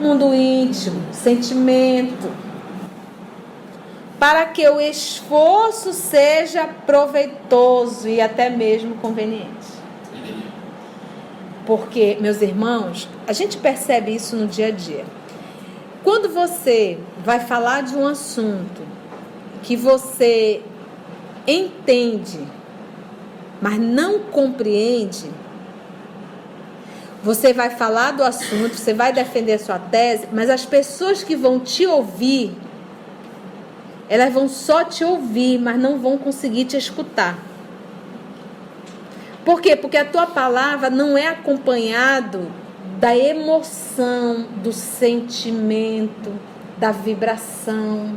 Mundo 0.00 0.34
íntimo, 0.34 1.00
sentimento. 1.12 2.30
Para 4.18 4.44
que 4.46 4.68
o 4.68 4.80
esforço 4.80 5.92
seja 5.92 6.68
proveitoso 6.84 8.08
e 8.08 8.20
até 8.20 8.50
mesmo 8.50 8.96
conveniente. 8.96 9.72
Porque, 11.64 12.18
meus 12.20 12.42
irmãos, 12.42 13.08
a 13.26 13.32
gente 13.32 13.56
percebe 13.56 14.14
isso 14.14 14.34
no 14.34 14.48
dia 14.48 14.66
a 14.66 14.70
dia. 14.72 15.04
Quando 16.04 16.28
você 16.28 16.98
vai 17.24 17.38
falar 17.40 17.82
de 17.82 17.94
um 17.94 18.06
assunto 18.06 18.82
que 19.62 19.76
você 19.76 20.60
entende, 21.46 22.40
mas 23.60 23.78
não 23.78 24.18
compreende, 24.18 25.30
você 27.22 27.52
vai 27.52 27.70
falar 27.70 28.12
do 28.12 28.24
assunto, 28.24 28.74
você 28.74 28.92
vai 28.92 29.12
defender 29.12 29.52
a 29.52 29.58
sua 29.60 29.78
tese, 29.78 30.26
mas 30.32 30.50
as 30.50 30.66
pessoas 30.66 31.22
que 31.22 31.36
vão 31.36 31.60
te 31.60 31.86
ouvir, 31.86 32.52
elas 34.08 34.32
vão 34.32 34.48
só 34.48 34.82
te 34.82 35.04
ouvir, 35.04 35.56
mas 35.60 35.78
não 35.78 35.98
vão 36.00 36.18
conseguir 36.18 36.64
te 36.64 36.76
escutar. 36.76 37.38
Por 39.44 39.60
quê? 39.60 39.76
Porque 39.76 39.96
a 39.96 40.04
tua 40.04 40.26
palavra 40.26 40.90
não 40.90 41.16
é 41.16 41.28
acompanhado 41.28 42.50
da 43.02 43.16
emoção, 43.16 44.46
do 44.62 44.72
sentimento, 44.72 46.32
da 46.78 46.92
vibração. 46.92 48.16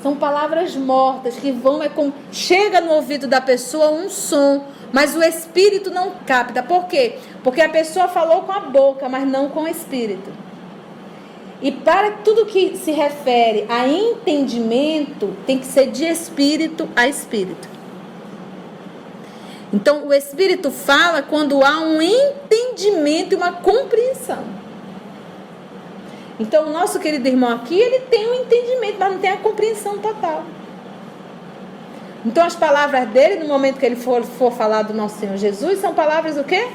São 0.00 0.14
palavras 0.14 0.76
mortas 0.76 1.34
que 1.34 1.50
vão 1.50 1.82
é 1.82 1.88
com 1.88 2.12
chega 2.30 2.80
no 2.80 2.92
ouvido 2.92 3.26
da 3.26 3.40
pessoa 3.40 3.90
um 3.90 4.08
som, 4.08 4.62
mas 4.92 5.16
o 5.16 5.22
espírito 5.24 5.90
não 5.90 6.12
capta. 6.24 6.62
Por 6.62 6.84
quê? 6.84 7.18
Porque 7.42 7.60
a 7.60 7.68
pessoa 7.68 8.06
falou 8.06 8.42
com 8.42 8.52
a 8.52 8.60
boca, 8.60 9.08
mas 9.08 9.26
não 9.26 9.48
com 9.48 9.62
o 9.62 9.68
espírito. 9.68 10.30
E 11.60 11.72
para 11.72 12.12
tudo 12.18 12.46
que 12.46 12.76
se 12.76 12.92
refere 12.92 13.66
a 13.68 13.88
entendimento, 13.88 15.36
tem 15.44 15.58
que 15.58 15.66
ser 15.66 15.90
de 15.90 16.04
espírito 16.04 16.88
a 16.94 17.08
espírito. 17.08 17.73
Então, 19.74 20.06
o 20.06 20.14
Espírito 20.14 20.70
fala 20.70 21.20
quando 21.20 21.64
há 21.64 21.80
um 21.80 22.00
entendimento 22.00 23.32
e 23.32 23.34
uma 23.34 23.54
compreensão. 23.54 24.44
Então, 26.38 26.68
o 26.68 26.70
nosso 26.70 27.00
querido 27.00 27.26
irmão 27.26 27.50
aqui, 27.50 27.76
ele 27.76 27.98
tem 28.02 28.24
um 28.24 28.34
entendimento, 28.34 28.98
mas 29.00 29.10
não 29.10 29.18
tem 29.18 29.30
a 29.30 29.36
compreensão 29.38 29.98
total. 29.98 30.44
Então, 32.24 32.46
as 32.46 32.54
palavras 32.54 33.08
dele, 33.08 33.42
no 33.42 33.48
momento 33.48 33.80
que 33.80 33.84
ele 33.84 33.96
for, 33.96 34.22
for 34.22 34.52
falar 34.52 34.82
do 34.82 34.94
nosso 34.94 35.18
Senhor 35.18 35.36
Jesus, 35.36 35.80
são 35.80 35.92
palavras 35.92 36.38
o 36.38 36.44
quê? 36.44 36.68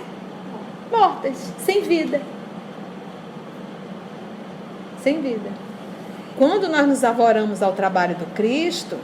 Mortas, 0.91 1.38
sem 1.59 1.81
vida. 1.81 2.21
Sem 5.01 5.21
vida. 5.21 5.49
Quando 6.38 6.67
nós 6.67 6.85
nos 6.85 7.05
avoramos 7.05 7.63
ao 7.63 7.71
trabalho 7.71 8.15
do 8.15 8.25
Cristo, 8.33 8.97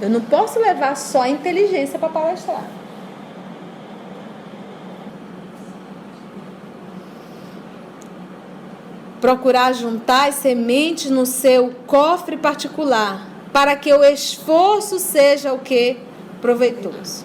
eu 0.00 0.08
não 0.08 0.22
posso 0.22 0.58
levar 0.58 0.96
só 0.96 1.20
a 1.20 1.28
inteligência 1.28 1.98
para 1.98 2.08
palestrar. 2.08 2.64
Procurar 9.24 9.72
juntar 9.72 10.28
as 10.28 10.34
sementes 10.34 11.10
no 11.10 11.24
seu 11.24 11.72
cofre 11.86 12.36
particular, 12.36 13.26
para 13.54 13.74
que 13.74 13.90
o 13.90 14.04
esforço 14.04 14.98
seja 14.98 15.50
o 15.50 15.60
que? 15.60 15.96
Proveitoso. 16.42 17.24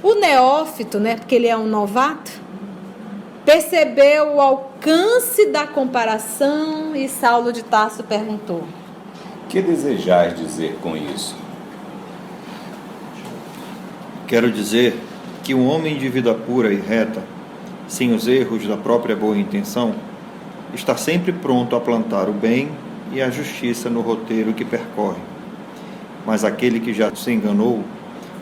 O 0.00 0.14
neófito, 0.14 1.00
né, 1.00 1.16
porque 1.16 1.34
ele 1.34 1.48
é 1.48 1.56
um 1.56 1.66
novato, 1.66 2.30
percebeu 3.44 4.36
o 4.36 4.40
alcance 4.40 5.46
da 5.46 5.66
comparação 5.66 6.94
e 6.94 7.08
Saulo 7.08 7.52
de 7.52 7.64
Tarso 7.64 8.04
perguntou: 8.04 8.62
Que 9.48 9.60
desejais 9.60 10.38
dizer 10.38 10.78
com 10.80 10.96
isso? 10.96 11.34
Quero 14.28 14.52
dizer 14.52 14.96
que 15.42 15.52
um 15.52 15.68
homem 15.68 15.98
de 15.98 16.08
vida 16.08 16.32
pura 16.32 16.72
e 16.72 16.76
reta, 16.76 17.24
sem 17.88 18.14
os 18.14 18.28
erros 18.28 18.68
da 18.68 18.76
própria 18.76 19.16
boa 19.16 19.36
intenção, 19.36 19.96
está 20.74 20.96
sempre 20.96 21.32
pronto 21.32 21.74
a 21.74 21.80
plantar 21.80 22.28
o 22.28 22.32
bem 22.32 22.70
e 23.12 23.22
a 23.22 23.30
justiça 23.30 23.88
no 23.88 24.00
roteiro 24.00 24.52
que 24.52 24.64
percorre. 24.64 25.20
Mas 26.26 26.44
aquele 26.44 26.80
que 26.80 26.92
já 26.92 27.14
se 27.14 27.32
enganou 27.32 27.82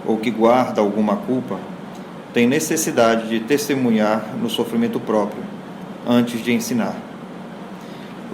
ou 0.05 0.17
que 0.17 0.31
guarda 0.31 0.81
alguma 0.81 1.17
culpa, 1.17 1.59
tem 2.33 2.47
necessidade 2.47 3.29
de 3.29 3.41
testemunhar 3.41 4.35
no 4.41 4.49
sofrimento 4.49 5.01
próprio, 5.01 5.43
antes 6.07 6.43
de 6.45 6.53
ensinar. 6.53 6.95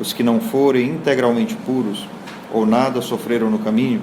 Os 0.01 0.13
que 0.13 0.23
não 0.23 0.41
forem 0.41 0.89
integralmente 0.89 1.55
puros 1.55 2.07
ou 2.53 2.67
nada 2.67 3.01
sofreram 3.01 3.49
no 3.49 3.59
caminho, 3.59 4.03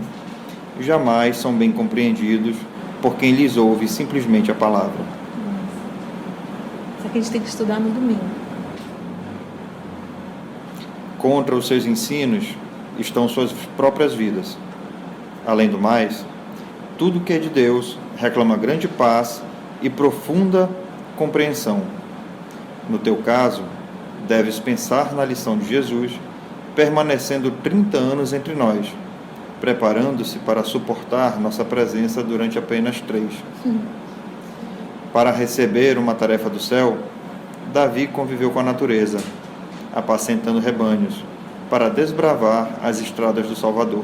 jamais 0.80 1.38
são 1.38 1.54
bem 1.54 1.72
compreendidos 1.72 2.56
por 3.02 3.16
quem 3.16 3.34
lhes 3.34 3.58
ouve 3.58 3.88
simplesmente 3.88 4.50
a 4.50 4.56
palavra. 4.56 5.04
Isso 6.98 7.08
aqui 7.08 7.18
a 7.18 7.22
gente 7.22 7.32
tem 7.32 7.42
que 7.42 7.50
estudar 7.50 7.80
no 7.80 7.90
domingo. 7.92 8.39
Contra 11.20 11.56
os 11.56 11.68
seus 11.68 11.86
ensinos 11.86 12.46
estão 12.98 13.30
suas 13.30 13.52
próprias 13.78 14.14
vidas. 14.14 14.58
Além 15.46 15.70
do 15.70 15.78
mais, 15.78 16.26
tudo 16.98 17.20
que 17.20 17.34
é 17.34 17.38
de 17.38 17.50
Deus 17.50 18.00
reclama 18.18 18.58
grande 18.58 18.88
paz 18.88 19.44
e 19.82 19.90
profunda 19.90 20.70
compreensão. 21.16 21.84
No 22.90 22.98
teu 22.98 23.18
caso, 23.18 23.64
deves 24.28 24.60
pensar 24.60 25.14
na 25.14 25.24
lição 25.24 25.58
de 25.58 25.68
Jesus, 25.68 26.12
permanecendo 26.76 27.52
30 27.52 27.98
anos 27.98 28.34
entre 28.34 28.56
nós 28.56 28.92
preparando-se 29.60 30.40
para 30.40 30.64
suportar 30.64 31.40
nossa 31.40 31.66
presença 31.66 32.24
durante 32.24 32.58
apenas 32.58 33.02
três. 33.02 33.32
Para 35.12 35.32
receber 35.32 35.98
uma 35.98 36.16
tarefa 36.16 36.50
do 36.50 36.60
céu, 36.60 36.98
Davi 37.74 38.08
conviveu 38.08 38.52
com 38.52 38.60
a 38.60 38.64
natureza, 38.64 39.20
apacentando 39.94 40.60
rebanhos, 40.60 41.24
para 41.70 41.90
desbravar 41.90 42.80
as 42.84 43.00
estradas 43.00 43.48
do 43.48 43.56
Salvador. 43.56 44.04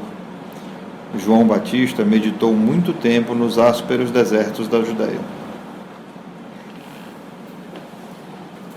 João 1.16 1.46
Batista 1.46 2.04
meditou 2.04 2.52
muito 2.52 2.92
tempo 2.92 3.34
nos 3.34 3.58
ásperos 3.58 4.10
desertos 4.10 4.68
da 4.68 4.82
Judéia. 4.82 5.20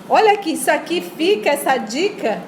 Olha 0.08 0.34
aqui, 0.34 0.54
isso 0.54 0.72
aqui 0.72 1.02
fica 1.02 1.50
essa 1.50 1.78
dica 1.78 2.42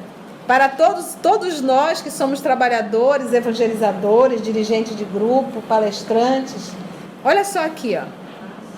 para 0.47 0.67
todos, 0.67 1.15
todos 1.21 1.61
nós 1.61 2.01
que 2.01 2.09
somos 2.09 2.41
trabalhadores, 2.41 3.33
evangelizadores, 3.33 4.41
dirigentes 4.41 4.95
de 4.95 5.05
grupo, 5.05 5.61
palestrantes. 5.61 6.71
Olha 7.23 7.43
só 7.43 7.63
aqui, 7.63 7.95
ó. 7.95 8.05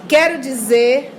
Quero 0.08 0.42
dizer 0.42 1.14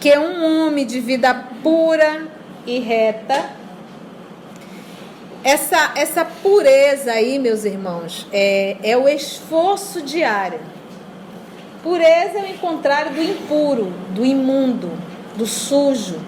que 0.00 0.16
um 0.18 0.66
homem 0.66 0.86
de 0.86 1.00
vida 1.00 1.34
pura 1.62 2.28
e 2.66 2.78
reta, 2.78 3.50
essa, 5.44 5.92
essa 5.94 6.24
pureza 6.24 7.12
aí, 7.12 7.38
meus 7.38 7.64
irmãos, 7.66 8.26
é, 8.32 8.78
é 8.82 8.96
o 8.96 9.06
esforço 9.06 10.00
diário. 10.00 10.60
Pureza 11.82 12.38
é 12.38 12.52
o 12.52 12.58
contrário 12.58 13.12
do 13.12 13.22
impuro, 13.22 13.92
do 14.10 14.24
imundo, 14.24 14.90
do 15.36 15.44
sujo. 15.44 16.18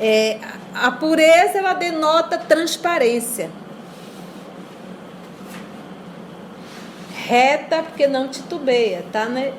É, 0.00 0.38
a 0.74 0.90
pureza 0.90 1.58
ela 1.58 1.74
denota 1.74 2.38
transparência. 2.38 3.50
Reta 7.14 7.82
porque 7.82 8.06
não 8.06 8.28
titubeia, 8.28 9.04
tá 9.12 9.26
né? 9.26 9.52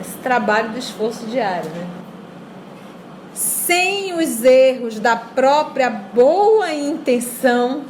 Esse 0.00 0.16
trabalho 0.16 0.70
do 0.70 0.78
esforço 0.78 1.26
diário, 1.26 1.70
né? 1.70 1.99
Sem 3.70 4.14
os 4.14 4.42
erros 4.42 4.98
da 4.98 5.14
própria 5.14 5.88
boa 5.88 6.72
intenção, 6.72 7.84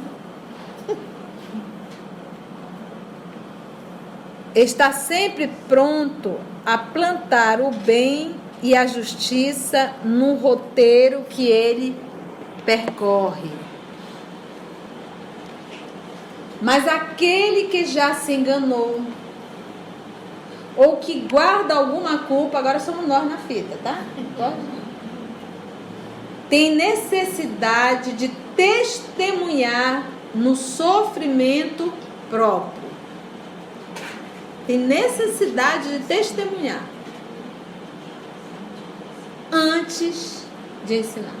está 4.53 4.91
sempre 4.91 5.49
pronto 5.67 6.39
a 6.63 6.77
plantar 6.77 7.59
o 7.59 7.71
bem 7.71 8.35
e 8.61 8.75
a 8.75 8.85
justiça 8.85 9.95
no 10.05 10.35
roteiro 10.35 11.23
que 11.27 11.47
ele 11.47 11.99
percorre. 12.63 13.49
Mas 16.61 16.87
aquele 16.87 17.69
que 17.69 17.85
já 17.85 18.13
se 18.13 18.31
enganou, 18.33 19.01
ou 20.77 20.97
que 20.97 21.21
guarda 21.21 21.73
alguma 21.73 22.19
culpa, 22.19 22.59
agora 22.59 22.79
somos 22.79 23.07
nós 23.07 23.27
na 23.27 23.39
fita, 23.39 23.79
tá? 23.83 23.97
Tem 26.51 26.75
necessidade 26.75 28.11
de 28.11 28.27
testemunhar 28.57 30.05
no 30.35 30.53
sofrimento 30.53 31.93
próprio. 32.29 32.89
Tem 34.67 34.77
necessidade 34.77 35.97
de 35.97 35.99
testemunhar 36.03 36.83
antes 39.49 40.43
de 40.83 40.99
ensinar. 40.99 41.35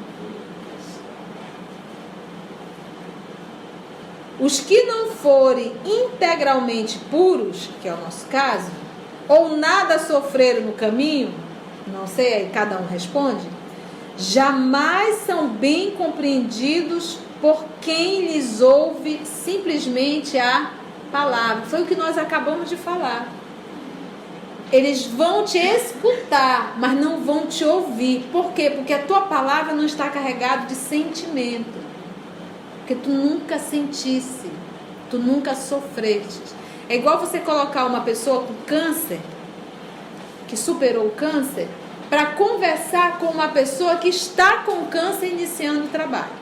Os 4.39 4.61
que 4.61 4.83
não 4.83 5.11
forem 5.11 5.73
integralmente 5.83 6.97
puros, 7.11 7.69
que 7.81 7.89
é 7.89 7.93
o 7.93 7.97
nosso 7.97 8.27
caso, 8.27 8.71
ou 9.27 9.57
nada 9.57 9.99
sofreram 9.99 10.61
no 10.61 10.71
caminho, 10.71 11.33
não 11.85 12.07
sei, 12.07 12.33
aí 12.33 12.49
cada 12.53 12.79
um 12.79 12.87
responde, 12.87 13.45
jamais 14.21 15.17
são 15.25 15.47
bem 15.47 15.91
compreendidos 15.91 17.19
por 17.41 17.65
quem 17.81 18.27
lhes 18.27 18.61
ouve 18.61 19.21
simplesmente 19.25 20.37
a 20.37 20.71
palavra. 21.11 21.65
Foi 21.65 21.81
o 21.81 21.85
que 21.85 21.95
nós 21.95 22.17
acabamos 22.17 22.69
de 22.69 22.77
falar. 22.77 23.27
Eles 24.71 25.05
vão 25.05 25.43
te 25.43 25.57
escutar, 25.57 26.75
mas 26.77 26.93
não 26.93 27.21
vão 27.21 27.47
te 27.47 27.65
ouvir. 27.65 28.29
Por 28.31 28.53
quê? 28.53 28.69
Porque 28.69 28.93
a 28.93 29.03
tua 29.03 29.21
palavra 29.21 29.73
não 29.73 29.85
está 29.85 30.09
carregada 30.09 30.67
de 30.67 30.75
sentimento 30.75 31.91
porque 32.91 32.95
tu 32.95 33.09
nunca 33.09 33.57
sentisse, 33.57 34.51
tu 35.09 35.17
nunca 35.17 35.55
sofreste. 35.55 36.41
É 36.89 36.95
igual 36.97 37.19
você 37.19 37.39
colocar 37.39 37.85
uma 37.85 38.01
pessoa 38.01 38.43
com 38.43 38.53
câncer, 38.65 39.19
que 40.47 40.57
superou 40.57 41.07
o 41.07 41.11
câncer, 41.11 41.69
para 42.11 42.25
conversar 42.25 43.19
com 43.19 43.27
uma 43.27 43.47
pessoa 43.47 43.95
que 43.95 44.09
está 44.09 44.57
com 44.63 44.85
câncer 44.87 45.27
iniciando 45.27 45.85
o 45.85 45.87
trabalho. 45.87 46.41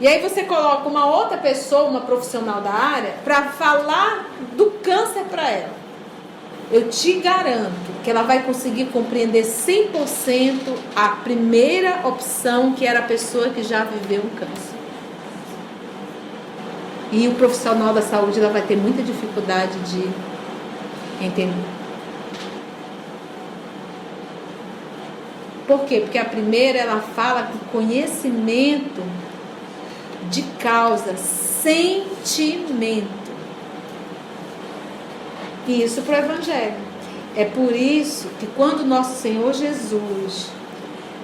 E 0.00 0.06
aí 0.06 0.22
você 0.22 0.44
coloca 0.44 0.88
uma 0.88 1.04
outra 1.04 1.36
pessoa, 1.36 1.88
uma 1.88 2.02
profissional 2.02 2.60
da 2.60 2.70
área, 2.70 3.12
para 3.24 3.42
falar 3.46 4.30
do 4.56 4.66
câncer 4.80 5.24
para 5.24 5.50
ela. 5.50 5.74
Eu 6.70 6.88
te 6.88 7.14
garanto 7.14 7.72
que 8.04 8.10
ela 8.10 8.22
vai 8.22 8.44
conseguir 8.44 8.84
compreender 8.86 9.44
100% 9.44 10.76
a 10.94 11.08
primeira 11.08 12.06
opção, 12.06 12.72
que 12.72 12.86
era 12.86 13.00
a 13.00 13.02
pessoa 13.02 13.48
que 13.48 13.64
já 13.64 13.82
viveu 13.82 14.22
um 14.22 14.30
câncer. 14.30 14.76
E 17.10 17.26
o 17.26 17.34
profissional 17.34 17.92
da 17.92 18.00
saúde 18.00 18.38
ela 18.38 18.52
vai 18.52 18.62
ter 18.62 18.76
muita 18.76 19.02
dificuldade 19.02 19.76
de 19.80 20.08
entender. 21.20 21.81
Por 25.72 25.86
quê? 25.86 26.00
Porque 26.00 26.18
a 26.18 26.24
primeira 26.26 26.78
ela 26.78 27.00
fala 27.00 27.44
com 27.44 27.78
conhecimento 27.78 29.02
de 30.28 30.42
causa, 30.60 31.16
sentimento. 31.16 33.08
E 35.66 35.82
isso 35.82 36.02
para 36.02 36.16
o 36.16 36.24
Evangelho. 36.26 36.76
É 37.34 37.46
por 37.46 37.74
isso 37.74 38.28
que 38.38 38.46
quando 38.48 38.84
nosso 38.84 39.18
Senhor 39.18 39.54
Jesus 39.54 40.48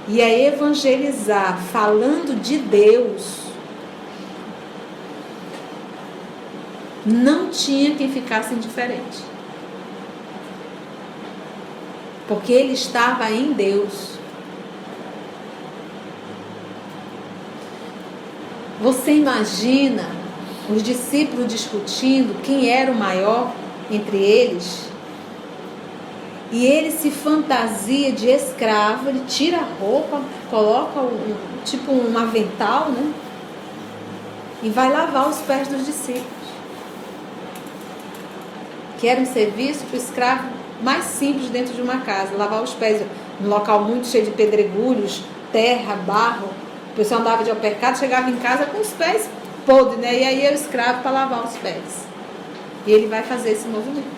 ia 0.09 0.47
evangelizar 0.47 1.61
falando 1.71 2.41
de 2.41 2.57
Deus, 2.57 3.41
não 7.05 7.51
tinha 7.51 7.95
quem 7.95 8.11
ficasse 8.11 8.55
indiferente. 8.55 9.19
Porque 12.27 12.51
ele 12.51 12.73
estava 12.73 13.31
em 13.31 13.53
Deus. 13.53 14.18
Você 18.81 19.12
imagina 19.12 20.09
os 20.71 20.85
discípulos 20.85 21.49
discutindo 21.49 22.41
quem 22.43 22.71
era 22.71 22.93
o 22.93 22.95
maior 22.95 23.53
entre 23.91 24.17
eles? 24.17 24.88
E 26.53 26.64
ele 26.64 26.93
se 26.93 27.11
fantasia 27.11 28.12
de 28.12 28.29
escravo, 28.29 29.09
ele 29.09 29.25
tira 29.27 29.59
a 29.59 29.67
roupa, 29.81 30.23
coloca 30.49 31.01
um, 31.01 31.35
tipo 31.64 31.91
um 31.91 32.17
avental, 32.17 32.91
né? 32.91 33.12
E 34.62 34.71
vai 34.71 34.91
lavar 34.93 35.29
os 35.29 35.38
pés 35.38 35.67
dos 35.67 35.85
discípulos. 35.85 36.27
Que 38.99 39.09
era 39.09 39.21
um 39.21 39.27
serviço 39.27 39.85
para 39.87 39.97
o 39.97 40.01
escravo 40.01 40.49
mais 40.83 41.05
simples 41.05 41.51
dentro 41.51 41.75
de 41.75 41.83
uma 41.83 41.99
casa, 41.99 42.37
lavar 42.37 42.62
os 42.62 42.75
pés. 42.75 43.03
Num 43.41 43.49
local 43.49 43.85
muito 43.85 44.07
cheio 44.07 44.25
de 44.25 44.31
pedregulhos, 44.31 45.23
terra, 45.53 45.97
barro. 45.97 46.49
O 46.92 46.96
pessoal 46.96 47.20
andava 47.20 47.44
de 47.44 47.51
alpercado, 47.51 47.98
chegava 47.98 48.29
em 48.31 48.37
casa 48.37 48.66
com 48.66 48.81
os 48.81 48.90
pés 48.90 49.29
podres, 49.68 49.98
né? 49.98 50.20
E 50.20 50.24
aí 50.24 50.42
era 50.42 50.57
o 50.57 50.59
escravo 50.59 51.03
para 51.03 51.11
lavar 51.11 51.44
os 51.44 51.57
pés. 51.59 52.07
E 52.87 52.92
ele 52.92 53.07
vai 53.07 53.22
fazer 53.22 53.51
esse 53.51 53.68
movimento. 53.68 54.09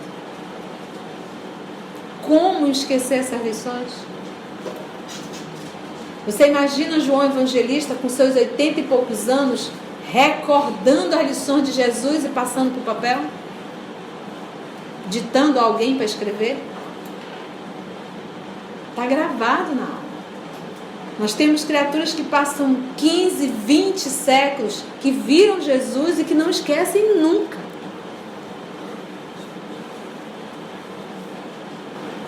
Como 2.23 2.69
esquecer 2.69 3.19
essas 3.19 3.43
lições? 3.43 3.89
Você 6.25 6.47
imagina 6.47 7.01
João 7.01 7.25
Evangelista 7.25 7.95
com 7.95 8.09
seus 8.09 8.37
oitenta 8.37 8.79
e 8.79 8.85
poucos 8.85 9.29
anos 9.29 9.73
recordando 10.13 11.17
as 11.17 11.27
lições 11.27 11.67
de 11.67 11.73
Jesus 11.73 12.25
e 12.25 12.29
passando 12.29 12.73
para 12.73 12.93
o 12.93 12.95
papel? 12.95 13.19
Ditando 15.09 15.59
alguém 15.59 15.97
para 15.97 16.05
escrever? 16.05 16.63
Está 18.91 19.07
gravado 19.07 19.75
na 19.75 19.83
alma. 19.83 20.10
Nós 21.21 21.35
temos 21.35 21.65
criaturas 21.65 22.15
que 22.15 22.23
passam 22.23 22.75
15, 22.97 23.47
20 23.47 23.99
séculos, 24.09 24.83
que 25.03 25.11
viram 25.11 25.61
Jesus 25.61 26.19
e 26.19 26.25
que 26.25 26.35
não 26.35 26.49
esquecem 26.49 27.15
nunca. 27.17 27.61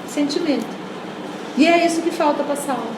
sentimento. 0.08 0.66
E 1.56 1.66
é 1.66 1.86
isso 1.86 2.02
que 2.02 2.10
falta 2.10 2.44
para 2.44 2.54
Saulo. 2.54 2.90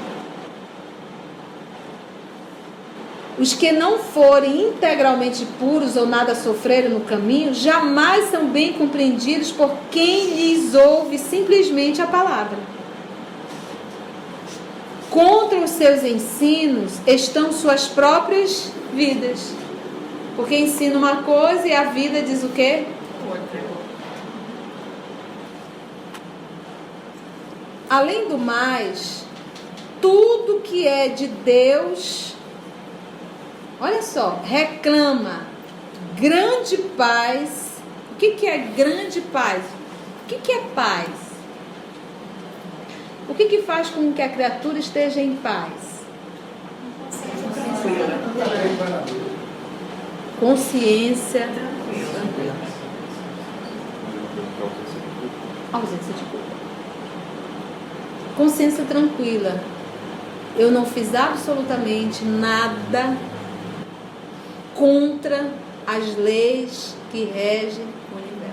Os 3.39 3.53
que 3.53 3.71
não 3.71 4.01
forem 4.01 4.71
integralmente 4.71 5.47
puros 5.61 5.97
ou 5.97 6.07
nada 6.07 6.35
sofreram 6.35 6.91
no 6.91 7.01
caminho, 7.03 7.55
jamais 7.55 8.31
são 8.31 8.49
bem 8.49 8.73
compreendidos 8.73 9.53
por 9.53 9.73
quem 9.93 10.35
lhes 10.35 10.75
ouve 10.75 11.19
simplesmente 11.19 12.03
a 12.03 12.07
palavra. 12.09 12.74
Contra 15.15 15.61
os 15.61 15.71
seus 15.71 16.03
ensinos 16.03 16.95
estão 17.07 17.53
suas 17.53 17.87
próprias 17.87 18.73
vidas. 18.93 19.55
Porque 20.35 20.57
ensina 20.57 20.99
uma 20.99 21.23
coisa 21.23 21.69
e 21.69 21.73
a 21.73 21.85
vida 21.85 22.21
diz 22.21 22.43
o 22.43 22.49
quê? 22.49 22.85
Além 27.89 28.27
do 28.27 28.37
mais, 28.37 29.25
tudo 30.03 30.63
que 30.63 30.89
é 30.89 31.07
de 31.07 31.29
Deus, 31.29 32.35
olha 33.81 34.03
só, 34.03 34.41
reclama 34.45 35.47
grande 36.17 36.77
paz. 36.97 37.75
O 38.11 38.17
que, 38.17 38.33
que 38.33 38.49
é 38.49 38.59
grande 38.59 39.21
paz? 39.21 39.63
O 40.25 40.27
que, 40.27 40.39
que 40.39 40.51
é 40.51 40.61
paz? 40.75 41.24
O 43.29 43.35
que, 43.35 43.47
que 43.47 43.63
faz 43.63 43.91
com 43.91 44.13
que 44.13 44.23
a 44.23 44.29
criatura 44.29 44.79
esteja 44.79 45.21
em 45.21 45.37
paz? 45.37 46.05
Consciência. 50.39 51.49
Ausência 55.73 56.13
de 56.13 56.25
culpa 56.31 56.55
consciência 58.37 58.85
tranquila. 58.85 59.61
Eu 60.57 60.71
não 60.71 60.85
fiz 60.85 61.15
absolutamente 61.15 62.25
nada 62.25 63.17
contra 64.75 65.51
as 65.87 66.17
leis 66.17 66.95
que 67.11 67.25
regem 67.25 67.85
o 68.13 68.17
universo. 68.17 68.44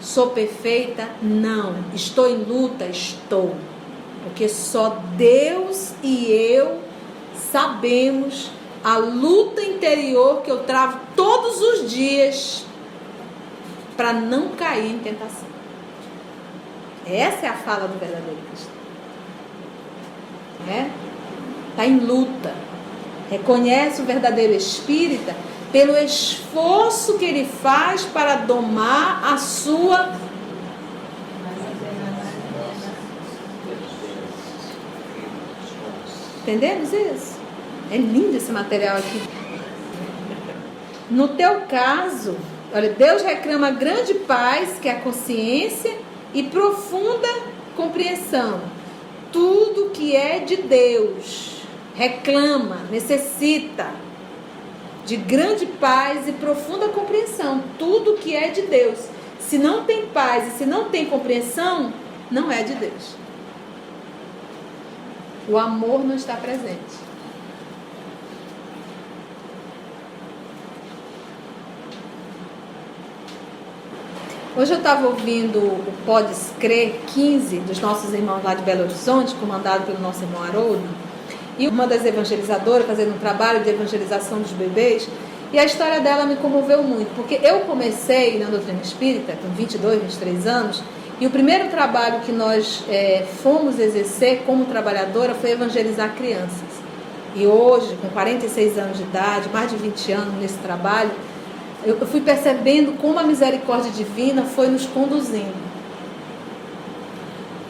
Sou 0.00 0.30
perfeita? 0.30 1.08
Não. 1.22 1.76
Estou 1.94 2.26
em 2.26 2.38
luta? 2.38 2.86
Estou. 2.86 3.54
Porque 4.24 4.48
só 4.48 4.98
Deus 5.16 5.92
e 6.02 6.26
eu 6.30 6.80
sabemos 7.50 8.50
a 8.82 8.96
luta 8.96 9.62
interior 9.62 10.42
que 10.42 10.50
eu 10.50 10.64
travo 10.64 10.98
todos 11.14 11.60
os 11.60 11.90
dias 11.90 12.64
para 13.96 14.12
não 14.12 14.50
cair 14.50 14.90
em 14.90 14.98
tentação. 14.98 15.48
Essa 17.06 17.46
é 17.46 17.48
a 17.48 17.54
fala 17.54 17.86
do 17.86 17.98
verdadeiro 17.98 18.38
cristão. 18.48 18.80
Está 20.60 20.90
Tá 21.76 21.86
em 21.86 21.98
luta. 21.98 22.54
Reconhece 23.30 24.02
o 24.02 24.04
verdadeiro 24.04 24.54
espírita 24.54 25.34
pelo 25.72 25.96
esforço 25.96 27.18
que 27.18 27.24
ele 27.24 27.44
faz 27.44 28.04
para 28.04 28.36
domar 28.36 29.32
a 29.32 29.36
sua 29.36 30.18
Entendemos 36.42 36.92
isso? 36.92 37.38
É 37.92 37.96
lindo 37.96 38.36
esse 38.36 38.50
material 38.50 38.96
aqui. 38.96 39.20
No 41.10 41.28
teu 41.28 41.60
caso, 41.62 42.36
olha, 42.74 42.90
Deus 42.90 43.22
reclama 43.22 43.70
grande 43.70 44.14
paz, 44.14 44.78
que 44.80 44.88
é 44.88 44.92
a 44.92 45.00
consciência, 45.00 45.96
e 46.32 46.44
profunda 46.44 47.28
compreensão. 47.76 48.60
Tudo 49.30 49.90
que 49.90 50.16
é 50.16 50.40
de 50.40 50.56
Deus 50.56 51.62
reclama, 51.94 52.78
necessita 52.90 53.92
de 55.10 55.16
grande 55.16 55.66
paz 55.66 56.28
e 56.28 56.32
profunda 56.32 56.86
compreensão. 56.86 57.64
Tudo 57.76 58.14
que 58.14 58.36
é 58.36 58.46
de 58.50 58.62
Deus. 58.62 59.08
Se 59.40 59.58
não 59.58 59.82
tem 59.82 60.06
paz 60.06 60.46
e 60.46 60.58
se 60.58 60.64
não 60.64 60.88
tem 60.88 61.06
compreensão, 61.06 61.92
não 62.30 62.48
é 62.52 62.62
de 62.62 62.76
Deus. 62.76 63.16
O 65.48 65.58
amor 65.58 66.04
não 66.04 66.14
está 66.14 66.36
presente. 66.36 67.10
Hoje 74.56 74.72
eu 74.72 74.78
estava 74.78 75.08
ouvindo 75.08 75.58
o 75.58 75.92
Podes 76.06 76.52
Crer 76.60 77.00
15 77.08 77.58
dos 77.60 77.80
nossos 77.80 78.14
irmãos 78.14 78.44
lá 78.44 78.54
de 78.54 78.62
Belo 78.62 78.82
Horizonte, 78.82 79.34
comandado 79.34 79.86
pelo 79.86 79.98
nosso 79.98 80.22
irmão 80.22 80.44
Haroldo, 80.44 80.88
e 81.58 81.68
uma 81.68 81.86
das 81.86 82.04
evangelizadoras 82.04 82.86
fazendo 82.86 83.14
um 83.14 83.18
trabalho 83.18 83.62
de 83.62 83.70
evangelização 83.70 84.40
dos 84.40 84.52
bebês, 84.52 85.08
e 85.52 85.58
a 85.58 85.64
história 85.64 86.00
dela 86.00 86.26
me 86.26 86.36
comoveu 86.36 86.82
muito, 86.82 87.14
porque 87.16 87.40
eu 87.42 87.60
comecei 87.60 88.38
na 88.38 88.46
doutrina 88.46 88.80
espírita 88.82 89.32
com 89.42 89.48
22, 89.48 90.00
23 90.02 90.46
anos, 90.46 90.82
e 91.20 91.26
o 91.26 91.30
primeiro 91.30 91.68
trabalho 91.68 92.20
que 92.20 92.32
nós 92.32 92.82
é, 92.88 93.26
fomos 93.42 93.78
exercer 93.78 94.42
como 94.46 94.64
trabalhadora 94.64 95.34
foi 95.34 95.50
evangelizar 95.50 96.14
crianças. 96.14 96.80
E 97.34 97.46
hoje, 97.46 97.96
com 98.00 98.08
46 98.08 98.78
anos 98.78 98.96
de 98.96 99.02
idade, 99.02 99.48
mais 99.52 99.70
de 99.70 99.76
20 99.76 100.12
anos 100.12 100.34
nesse 100.40 100.56
trabalho, 100.58 101.10
eu 101.84 101.96
fui 102.06 102.20
percebendo 102.20 102.96
como 102.98 103.18
a 103.18 103.22
misericórdia 103.22 103.90
divina 103.90 104.44
foi 104.44 104.68
nos 104.68 104.86
conduzindo. 104.86 105.70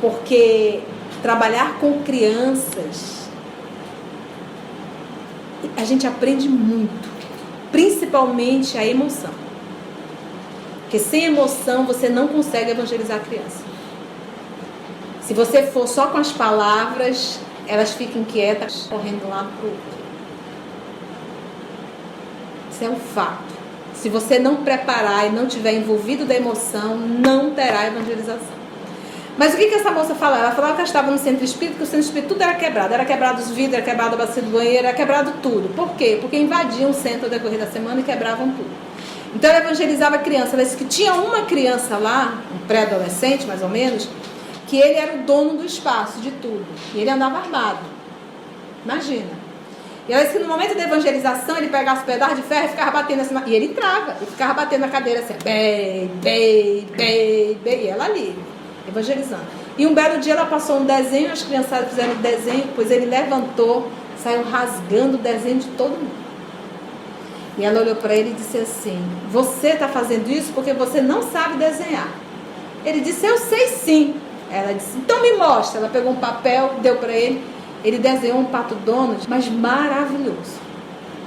Porque 0.00 0.80
trabalhar 1.22 1.78
com 1.80 2.02
crianças, 2.02 3.19
a 5.76 5.84
gente 5.84 6.06
aprende 6.06 6.48
muito, 6.48 7.08
principalmente 7.70 8.76
a 8.76 8.86
emoção. 8.86 9.30
Porque 10.82 10.98
sem 10.98 11.24
emoção 11.24 11.86
você 11.86 12.08
não 12.08 12.28
consegue 12.28 12.72
evangelizar 12.72 13.18
a 13.18 13.20
criança. 13.20 13.62
Se 15.22 15.32
você 15.32 15.62
for 15.62 15.86
só 15.86 16.08
com 16.08 16.18
as 16.18 16.32
palavras, 16.32 17.38
elas 17.68 17.92
ficam 17.92 18.24
quietas, 18.24 18.88
correndo 18.90 19.20
de 19.20 19.26
um 19.26 19.30
lado 19.30 19.48
para 19.56 19.68
o 19.68 19.70
outro. 19.70 20.00
Isso 22.72 22.84
é 22.84 22.90
um 22.90 22.96
fato. 22.96 23.50
Se 23.94 24.08
você 24.08 24.38
não 24.38 24.64
preparar 24.64 25.26
e 25.26 25.30
não 25.30 25.46
tiver 25.46 25.74
envolvido 25.74 26.24
da 26.24 26.34
emoção, 26.34 26.96
não 26.96 27.54
terá 27.54 27.86
evangelização. 27.86 28.59
Mas 29.40 29.54
o 29.54 29.56
que, 29.56 29.68
que 29.68 29.74
essa 29.76 29.90
moça 29.90 30.14
falava? 30.14 30.42
Ela 30.42 30.50
falava 30.50 30.74
que 30.74 30.80
ela 30.80 30.86
estava 30.86 31.10
no 31.10 31.16
centro 31.16 31.42
espírita, 31.42 31.78
que 31.78 31.82
o 31.84 31.86
centro 31.86 32.00
espírita 32.00 32.28
tudo 32.28 32.42
era 32.42 32.52
quebrado. 32.56 32.92
Era 32.92 33.06
quebrado 33.06 33.40
os 33.40 33.50
vidros, 33.50 33.72
era 33.72 33.82
quebrado 33.82 34.14
a 34.14 34.18
bacia 34.18 34.42
do 34.42 34.50
banheiro, 34.50 34.86
era 34.86 34.94
quebrado 34.94 35.32
tudo. 35.42 35.74
Por 35.74 35.92
quê? 35.96 36.18
Porque 36.20 36.36
invadiam 36.36 36.90
o 36.90 36.92
centro 36.92 37.24
ao 37.24 37.30
decorrer 37.30 37.58
da 37.58 37.66
semana 37.66 38.00
e 38.00 38.02
quebravam 38.02 38.50
tudo. 38.50 38.68
Então 39.34 39.48
ela 39.48 39.60
evangelizava 39.60 40.18
criança. 40.18 40.56
Ela 40.56 40.62
disse 40.62 40.76
que 40.76 40.84
tinha 40.84 41.14
uma 41.14 41.46
criança 41.46 41.96
lá, 41.96 42.42
um 42.54 42.66
pré-adolescente 42.66 43.46
mais 43.46 43.62
ou 43.62 43.70
menos, 43.70 44.10
que 44.66 44.76
ele 44.76 44.98
era 44.98 45.14
o 45.14 45.18
dono 45.22 45.56
do 45.56 45.64
espaço, 45.64 46.20
de 46.20 46.32
tudo. 46.32 46.66
E 46.94 47.00
ele 47.00 47.08
andava 47.08 47.38
armado. 47.38 47.78
Imagina. 48.84 49.40
E 50.06 50.12
ela 50.12 50.22
disse 50.22 50.36
que 50.36 50.42
no 50.42 50.48
momento 50.50 50.76
da 50.76 50.82
evangelização 50.82 51.56
ele 51.56 51.68
pegava 51.68 52.00
os 52.00 52.04
pedaços 52.04 52.36
de 52.36 52.42
ferro 52.42 52.66
e 52.66 52.68
ficava 52.68 52.90
batendo 52.90 53.22
assim. 53.22 53.34
E 53.46 53.54
ele 53.54 53.64
entrava, 53.64 54.16
e 54.20 54.26
ficava 54.26 54.52
batendo 54.52 54.82
na 54.82 54.88
cadeira 54.88 55.20
assim, 55.20 55.34
bem, 55.42 56.08
bem, 56.20 56.86
bem, 56.94 57.58
bem. 57.64 57.84
E 57.84 57.88
ela 57.88 58.04
ali, 58.04 58.36
evangelizando. 58.88 59.44
E 59.76 59.86
um 59.86 59.94
belo 59.94 60.20
dia 60.20 60.34
ela 60.34 60.46
passou 60.46 60.78
um 60.78 60.84
desenho, 60.84 61.32
as 61.32 61.42
criançadas 61.42 61.90
fizeram 61.90 62.12
o 62.12 62.16
desenho, 62.16 62.64
pois 62.74 62.90
ele 62.90 63.06
levantou, 63.06 63.88
saiu 64.22 64.42
rasgando 64.44 65.16
o 65.16 65.20
desenho 65.20 65.58
de 65.58 65.68
todo 65.68 65.90
mundo. 65.90 66.20
E 67.58 67.64
ela 67.64 67.80
olhou 67.80 67.96
para 67.96 68.14
ele 68.14 68.30
e 68.30 68.34
disse 68.34 68.58
assim: 68.58 68.98
Você 69.30 69.68
está 69.68 69.88
fazendo 69.88 70.30
isso 70.30 70.52
porque 70.54 70.72
você 70.72 71.00
não 71.00 71.22
sabe 71.22 71.58
desenhar. 71.58 72.08
Ele 72.84 73.00
disse: 73.00 73.26
Eu 73.26 73.36
sei 73.38 73.68
sim. 73.68 74.14
Ela 74.50 74.72
disse: 74.72 74.96
Então 74.96 75.20
me 75.20 75.34
mostra. 75.34 75.78
Ela 75.78 75.88
pegou 75.88 76.12
um 76.12 76.16
papel, 76.16 76.74
deu 76.80 76.96
para 76.96 77.12
ele. 77.12 77.44
Ele 77.84 77.98
desenhou 77.98 78.38
um 78.38 78.44
pato 78.44 78.74
Donald, 78.76 79.26
mas 79.28 79.48
maravilhoso. 79.48 80.58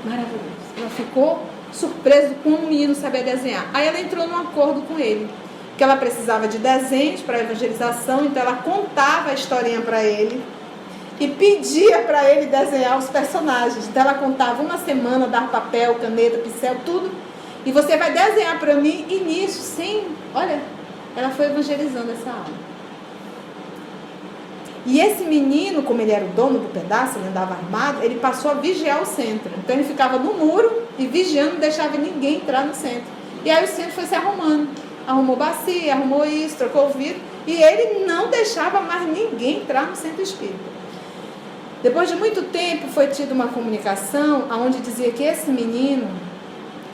Maravilhoso. 0.06 0.54
Ela 0.78 0.90
ficou 0.90 1.44
surpresa 1.72 2.36
com 2.44 2.50
o 2.50 2.68
menino 2.68 2.96
saber 2.96 3.24
desenhar. 3.24 3.70
Aí 3.74 3.88
ela 3.88 4.00
entrou 4.00 4.28
num 4.28 4.38
acordo 4.38 4.82
com 4.82 5.00
ele. 5.00 5.28
Que 5.78 5.84
ela 5.84 5.96
precisava 5.96 6.48
de 6.48 6.58
desenhos 6.58 7.22
para 7.22 7.40
evangelização, 7.40 8.26
então 8.26 8.42
ela 8.42 8.58
contava 8.58 9.32
a 9.32 9.34
historinha 9.34 9.82
para 9.82 10.04
ele 10.04 10.44
e 11.20 11.28
pedia 11.28 12.00
para 12.00 12.30
ele 12.30 12.48
desenhar 12.48 12.98
os 12.98 13.10
personagens. 13.10 13.88
Então 13.88 14.04
ela 14.04 14.16
contava 14.16 14.62
uma 14.62 14.78
semana, 14.78 15.28
dar 15.28 15.50
papel, 15.50 15.96
caneta, 15.96 16.38
pincel, 16.38 16.78
tudo. 16.86 17.10
E 17.66 17.72
você 17.72 17.98
vai 17.98 18.12
desenhar 18.12 18.60
para 18.60 18.76
mim 18.76 19.06
e 19.10 19.20
nisso, 19.20 19.62
sim, 19.62 20.04
olha, 20.34 20.60
ela 21.16 21.30
foi 21.30 21.46
evangelizando 21.46 22.12
essa 22.12 22.30
aula. 22.30 22.64
E 24.86 25.00
esse 25.00 25.24
menino, 25.24 25.82
como 25.84 26.02
ele 26.02 26.12
era 26.12 26.26
o 26.26 26.30
dono 26.30 26.60
do 26.60 26.74
pedaço, 26.74 27.18
ele 27.18 27.30
andava 27.30 27.54
armado, 27.54 28.04
ele 28.04 28.16
passou 28.16 28.52
a 28.52 28.56
vigiar 28.56 29.02
o 29.02 29.06
centro. 29.06 29.50
Então 29.58 29.76
ele 29.76 29.86
ficava 29.86 30.20
no 30.20 30.34
muro 30.34 30.84
e 31.00 31.08
vigiando, 31.08 31.54
não 31.54 31.60
deixava 31.60 31.98
ninguém 31.98 32.36
entrar 32.36 32.66
no 32.66 32.76
centro. 32.76 33.06
E 33.46 33.50
aí 33.50 33.64
o 33.64 33.68
centro 33.68 33.94
foi 33.94 34.06
se 34.06 34.16
arrumando. 34.16 34.68
Arrumou 35.08 35.36
bacia, 35.36 35.94
arrumou 35.94 36.26
isso, 36.26 36.58
trocou 36.58 36.88
o 36.88 36.90
vidro. 36.90 37.22
E 37.46 37.62
ele 37.62 38.06
não 38.06 38.30
deixava 38.30 38.80
mais 38.82 39.08
ninguém 39.08 39.62
entrar 39.62 39.88
no 39.88 39.96
centro 39.96 40.22
espírita. 40.22 40.74
Depois 41.82 42.10
de 42.10 42.16
muito 42.16 42.44
tempo 42.44 42.88
foi 42.88 43.08
tida 43.08 43.34
uma 43.34 43.48
comunicação 43.48 44.48
onde 44.52 44.80
dizia 44.80 45.12
que 45.12 45.24
esse 45.24 45.52
menino 45.52 46.08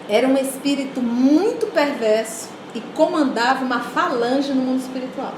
era 0.10 0.28
um 0.28 0.36
espírito 0.36 1.00
muito 1.00 1.68
perverso 1.68 2.50
e 2.74 2.82
comandava 2.96 3.64
uma 3.64 3.80
falange 3.82 4.52
no 4.52 4.62
mundo 4.62 4.80
espiritual 4.80 5.34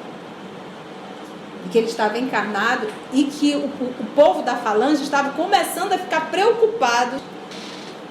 que 1.71 1.77
ele 1.77 1.87
estava 1.87 2.17
encarnado 2.17 2.87
e 3.13 3.23
que 3.23 3.55
o, 3.55 3.65
o 3.65 4.05
povo 4.13 4.43
da 4.43 4.55
falange 4.55 5.03
estava 5.03 5.31
começando 5.31 5.93
a 5.93 5.97
ficar 5.97 6.29
preocupado 6.29 7.17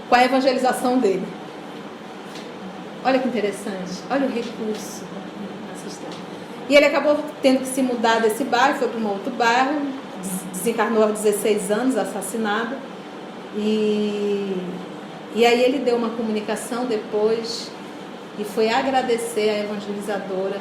com 0.08 0.14
a 0.14 0.24
evangelização 0.24 0.98
dele. 0.98 1.26
Olha 3.04 3.18
que 3.18 3.28
interessante, 3.28 4.02
olha 4.10 4.26
o 4.26 4.30
recurso. 4.30 5.04
E 6.68 6.76
ele 6.76 6.84
acabou 6.84 7.18
tendo 7.42 7.60
que 7.60 7.66
se 7.66 7.82
mudar 7.82 8.20
desse 8.20 8.44
bairro, 8.44 8.78
foi 8.78 8.88
para 8.88 9.00
um 9.00 9.08
outro 9.08 9.32
bairro, 9.32 9.80
desencarnou 10.52 11.02
aos 11.02 11.20
16 11.20 11.70
anos, 11.70 11.96
assassinado. 11.96 12.76
E, 13.56 14.56
e 15.34 15.44
aí 15.44 15.62
ele 15.62 15.78
deu 15.78 15.96
uma 15.96 16.10
comunicação 16.10 16.86
depois 16.86 17.70
e 18.38 18.44
foi 18.44 18.68
agradecer 18.68 19.50
a 19.50 19.58
evangelizadora 19.64 20.60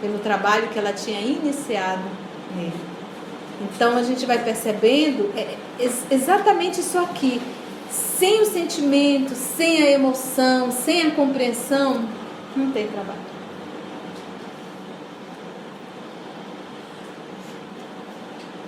pelo 0.00 0.18
trabalho 0.18 0.68
que 0.68 0.78
ela 0.78 0.92
tinha 0.92 1.20
iniciado 1.20 2.02
nele. 2.56 2.72
Então 3.60 3.96
a 3.96 4.02
gente 4.02 4.26
vai 4.26 4.42
percebendo 4.42 5.32
é, 5.36 5.56
exatamente 6.10 6.80
isso 6.80 6.98
aqui. 6.98 7.40
Sem 8.18 8.42
o 8.42 8.46
sentimento, 8.46 9.34
sem 9.34 9.82
a 9.82 9.90
emoção, 9.90 10.70
sem 10.70 11.06
a 11.06 11.10
compreensão, 11.12 12.08
não 12.56 12.70
tem 12.72 12.88
trabalho. 12.88 13.20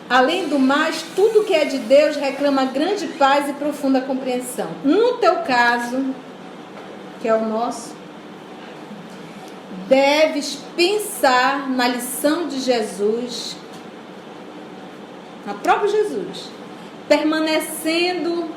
Além 0.09 0.49
do 0.49 0.59
mais, 0.59 1.05
tudo 1.17 1.43
que 1.43 1.53
é 1.53 1.65
de 1.65 1.79
Deus 1.79 2.15
reclama 2.15 2.67
grande 2.67 3.09
paz 3.09 3.49
e 3.49 3.53
profunda 3.55 4.01
compreensão. 4.01 4.69
No 4.85 5.15
teu 5.15 5.37
caso, 5.43 6.15
que 7.21 7.27
é 7.27 7.35
o 7.35 7.45
nosso, 7.45 7.97
deves 9.89 10.59
pensar 10.77 11.69
na 11.69 11.89
lição 11.89 12.47
de 12.47 12.61
Jesus 12.61 13.57
a 15.47 15.55
próprio 15.55 15.91
Jesus, 15.91 16.51
permanecendo 17.09 18.49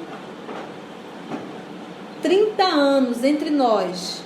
30 2.29 2.63
anos 2.63 3.23
entre 3.23 3.49
nós, 3.49 4.21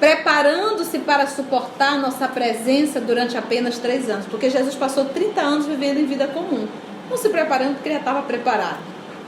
preparando-se 0.00 0.98
para 1.00 1.26
suportar 1.26 1.98
nossa 1.98 2.26
presença 2.26 3.02
durante 3.02 3.36
apenas 3.36 3.78
três 3.78 4.08
anos, 4.08 4.24
porque 4.24 4.48
Jesus 4.48 4.74
passou 4.74 5.04
30 5.04 5.38
anos 5.38 5.66
vivendo 5.66 5.98
em 5.98 6.06
vida 6.06 6.26
comum, 6.26 6.66
não 7.10 7.18
se 7.18 7.28
preparando 7.28 7.74
porque 7.74 7.90
ele 7.90 7.96
já 7.96 8.00
estava 8.00 8.22
preparado, 8.22 8.78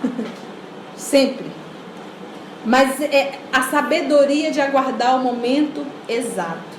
sempre. 0.96 1.44
Mas 2.64 2.98
é 3.02 3.38
a 3.52 3.64
sabedoria 3.64 4.50
de 4.50 4.62
aguardar 4.62 5.16
o 5.16 5.22
momento 5.22 5.86
exato. 6.08 6.74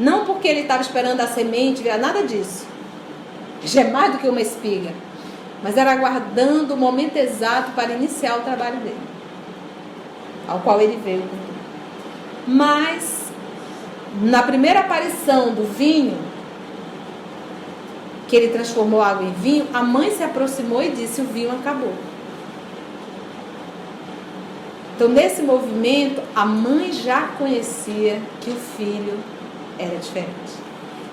Não 0.00 0.24
porque 0.24 0.48
ele 0.48 0.60
estava 0.60 0.80
esperando 0.80 1.20
a 1.20 1.26
semente, 1.26 1.82
nada 1.82 2.22
disso 2.22 2.72
já 3.62 3.82
é 3.82 3.90
mais 3.90 4.12
do 4.12 4.18
que 4.18 4.26
uma 4.26 4.40
espiga. 4.40 4.90
Mas 5.62 5.76
era 5.76 5.92
aguardando 5.92 6.72
o 6.72 6.76
momento 6.78 7.16
exato 7.18 7.72
para 7.72 7.92
iniciar 7.92 8.38
o 8.38 8.40
trabalho 8.40 8.78
dele, 8.78 9.11
ao 10.46 10.60
qual 10.60 10.80
ele 10.80 10.98
veio. 11.02 11.24
Mas, 12.46 13.30
na 14.20 14.42
primeira 14.42 14.80
aparição 14.80 15.54
do 15.54 15.64
vinho, 15.64 16.18
que 18.28 18.36
ele 18.36 18.48
transformou 18.48 19.02
água 19.02 19.26
em 19.26 19.32
vinho, 19.32 19.66
a 19.72 19.82
mãe 19.82 20.10
se 20.10 20.22
aproximou 20.22 20.82
e 20.82 20.90
disse: 20.90 21.20
O 21.20 21.24
vinho 21.24 21.52
acabou. 21.52 21.92
Então, 24.94 25.08
nesse 25.08 25.42
movimento, 25.42 26.22
a 26.34 26.44
mãe 26.44 26.92
já 26.92 27.28
conhecia 27.38 28.20
que 28.40 28.50
o 28.50 28.56
filho 28.76 29.18
era 29.78 29.96
diferente. 29.96 30.62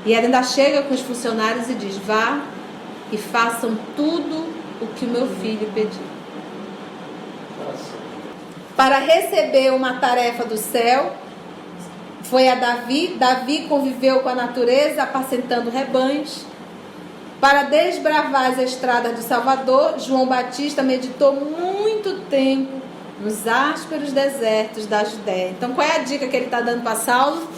E 0.06 0.14
ela 0.14 0.26
ainda 0.26 0.44
chega 0.44 0.84
com 0.84 0.94
os 0.94 1.02
funcionários 1.02 1.70
e 1.70 1.74
diz: 1.74 1.98
vá 1.98 2.42
e 3.12 3.18
façam 3.18 3.78
tudo 3.96 4.48
o 4.82 4.88
que 4.96 5.06
o 5.06 5.10
meu 5.10 5.28
filho 5.28 5.70
pediu. 5.74 6.19
Para 8.80 9.00
receber 9.00 9.74
uma 9.74 9.96
tarefa 9.96 10.46
do 10.46 10.56
céu, 10.56 11.12
foi 12.24 12.48
a 12.48 12.56
Davi. 12.56 13.18
Davi 13.20 13.66
conviveu 13.68 14.22
com 14.22 14.30
a 14.30 14.34
natureza, 14.34 15.04
apacentando 15.04 15.70
rebanhos. 15.70 16.46
Para 17.42 17.64
desbravar 17.64 18.52
as 18.52 18.58
estradas 18.58 19.18
do 19.18 19.22
Salvador, 19.22 20.00
João 20.00 20.26
Batista 20.26 20.82
meditou 20.82 21.34
muito 21.34 22.22
tempo 22.30 22.82
nos 23.20 23.46
ásperos 23.46 24.14
desertos 24.14 24.86
da 24.86 25.04
Judéia. 25.04 25.50
Então, 25.50 25.74
qual 25.74 25.86
é 25.86 25.98
a 25.98 26.00
dica 26.00 26.30
que 26.30 26.38
ele 26.38 26.46
está 26.46 26.62
dando 26.62 26.82
para 26.82 26.96
Saulo? 26.96 27.50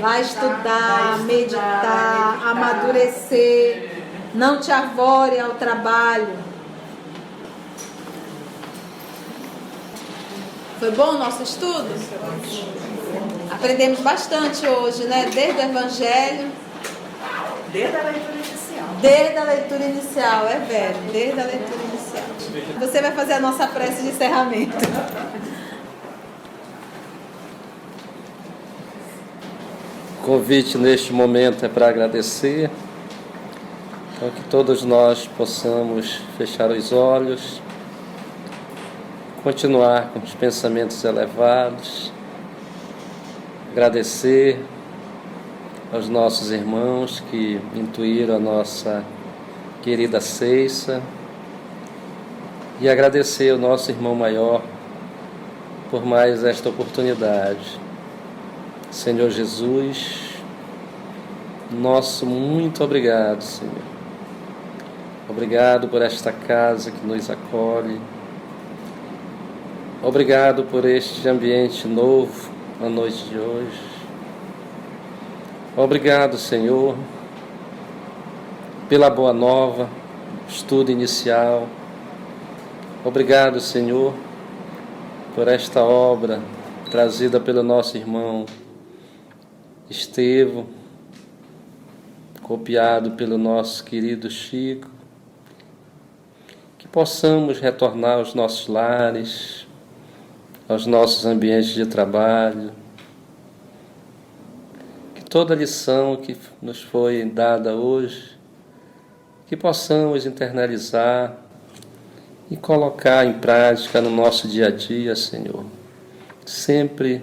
Vai 0.00 0.20
estudar, 0.20 1.18
meditar, 1.24 2.46
amadurecer. 2.46 4.04
Não 4.32 4.60
te 4.60 4.70
avore 4.70 5.40
ao 5.40 5.54
trabalho. 5.54 6.28
Foi 10.78 10.90
bom 10.90 11.14
o 11.14 11.18
nosso 11.18 11.42
estudo? 11.42 11.88
Aprendemos 13.50 14.00
bastante 14.00 14.66
hoje, 14.66 15.04
né? 15.04 15.30
Desde 15.32 15.60
o 15.60 15.64
Evangelho. 15.64 16.50
Desde 17.72 17.96
a 17.96 18.02
leitura 18.02 18.34
inicial. 18.34 18.88
Desde 19.00 19.38
a 19.38 19.44
leitura 19.44 19.84
inicial, 19.84 20.46
é 20.46 20.58
velho. 20.58 21.12
Desde 21.12 21.40
a 21.40 21.44
leitura 21.44 21.80
inicial. 21.82 22.78
Você 22.80 23.00
vai 23.00 23.12
fazer 23.12 23.34
a 23.34 23.40
nossa 23.40 23.66
prece 23.66 24.02
de 24.02 24.08
encerramento. 24.08 24.76
convite 30.26 30.76
neste 30.76 31.12
momento 31.12 31.64
é 31.64 31.68
para 31.68 31.88
agradecer 31.88 32.68
Então, 34.16 34.28
que 34.30 34.42
todos 34.50 34.82
nós 34.82 35.28
possamos 35.36 36.20
fechar 36.36 36.68
os 36.72 36.90
olhos, 36.90 37.62
continuar 39.46 40.10
com 40.12 40.18
os 40.18 40.34
pensamentos 40.34 41.04
elevados, 41.04 42.12
agradecer 43.70 44.58
aos 45.92 46.08
nossos 46.08 46.50
irmãos 46.50 47.22
que 47.30 47.60
intuíram 47.72 48.34
a 48.34 48.38
nossa 48.40 49.04
querida 49.82 50.20
Ceissa 50.20 51.00
e 52.80 52.88
agradecer 52.88 53.50
ao 53.50 53.56
nosso 53.56 53.88
irmão 53.88 54.16
maior 54.16 54.64
por 55.92 56.04
mais 56.04 56.42
esta 56.42 56.68
oportunidade. 56.68 57.78
Senhor 58.90 59.30
Jesus, 59.30 60.42
nosso 61.70 62.26
muito 62.26 62.82
obrigado, 62.82 63.42
Senhor. 63.42 63.74
Obrigado 65.28 65.86
por 65.86 66.02
esta 66.02 66.32
casa 66.32 66.90
que 66.90 67.06
nos 67.06 67.30
acolhe. 67.30 68.00
Obrigado 70.06 70.62
por 70.62 70.84
este 70.84 71.28
ambiente 71.28 71.88
novo 71.88 72.48
na 72.80 72.88
noite 72.88 73.24
de 73.24 73.40
hoje. 73.40 73.82
Obrigado, 75.76 76.38
Senhor, 76.38 76.96
pela 78.88 79.10
boa 79.10 79.32
nova, 79.32 79.88
estudo 80.48 80.92
inicial. 80.92 81.66
Obrigado, 83.04 83.58
Senhor, 83.58 84.14
por 85.34 85.48
esta 85.48 85.82
obra 85.82 86.40
trazida 86.88 87.40
pelo 87.40 87.64
nosso 87.64 87.96
irmão 87.96 88.46
Estevo, 89.90 90.68
copiado 92.42 93.10
pelo 93.16 93.36
nosso 93.36 93.82
querido 93.82 94.30
Chico. 94.30 94.88
Que 96.78 96.86
possamos 96.86 97.58
retornar 97.58 98.18
aos 98.18 98.34
nossos 98.34 98.68
lares, 98.68 99.65
aos 100.68 100.86
nossos 100.86 101.24
ambientes 101.24 101.70
de 101.70 101.86
trabalho. 101.86 102.72
Que 105.14 105.24
toda 105.24 105.54
lição 105.54 106.16
que 106.16 106.36
nos 106.60 106.82
foi 106.82 107.24
dada 107.24 107.74
hoje, 107.74 108.36
que 109.46 109.56
possamos 109.56 110.26
internalizar 110.26 111.36
e 112.50 112.56
colocar 112.56 113.24
em 113.24 113.34
prática 113.34 114.00
no 114.00 114.10
nosso 114.10 114.48
dia 114.48 114.66
a 114.66 114.70
dia, 114.70 115.14
Senhor. 115.14 115.64
Sempre 116.44 117.22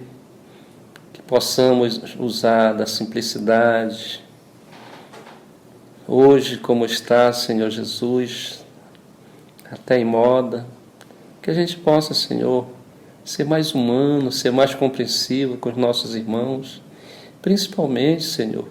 que 1.13 1.21
possamos 1.21 2.15
usar 2.19 2.73
da 2.73 2.85
simplicidade. 2.85 4.23
Hoje, 6.07 6.57
como 6.57 6.85
está, 6.85 7.31
Senhor 7.31 7.69
Jesus, 7.69 8.65
até 9.71 9.97
em 9.97 10.05
moda, 10.05 10.65
que 11.41 11.49
a 11.49 11.53
gente 11.53 11.77
possa, 11.77 12.13
Senhor, 12.13 12.67
ser 13.23 13.45
mais 13.45 13.73
humano, 13.73 14.31
ser 14.31 14.51
mais 14.51 14.73
compreensivo 14.73 15.57
com 15.57 15.69
os 15.69 15.77
nossos 15.77 16.15
irmãos, 16.15 16.81
principalmente, 17.41 18.23
Senhor, 18.23 18.67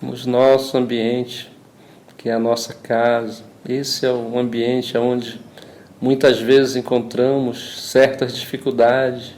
no 0.00 0.14
nosso 0.26 0.76
ambiente, 0.76 1.50
que 2.16 2.28
é 2.28 2.32
a 2.32 2.38
nossa 2.38 2.74
casa. 2.74 3.44
Esse 3.68 4.06
é 4.06 4.12
o 4.12 4.38
ambiente 4.38 4.96
onde 4.98 5.40
Muitas 6.02 6.40
vezes 6.40 6.74
encontramos 6.74 7.80
certas 7.88 8.36
dificuldades 8.36 9.34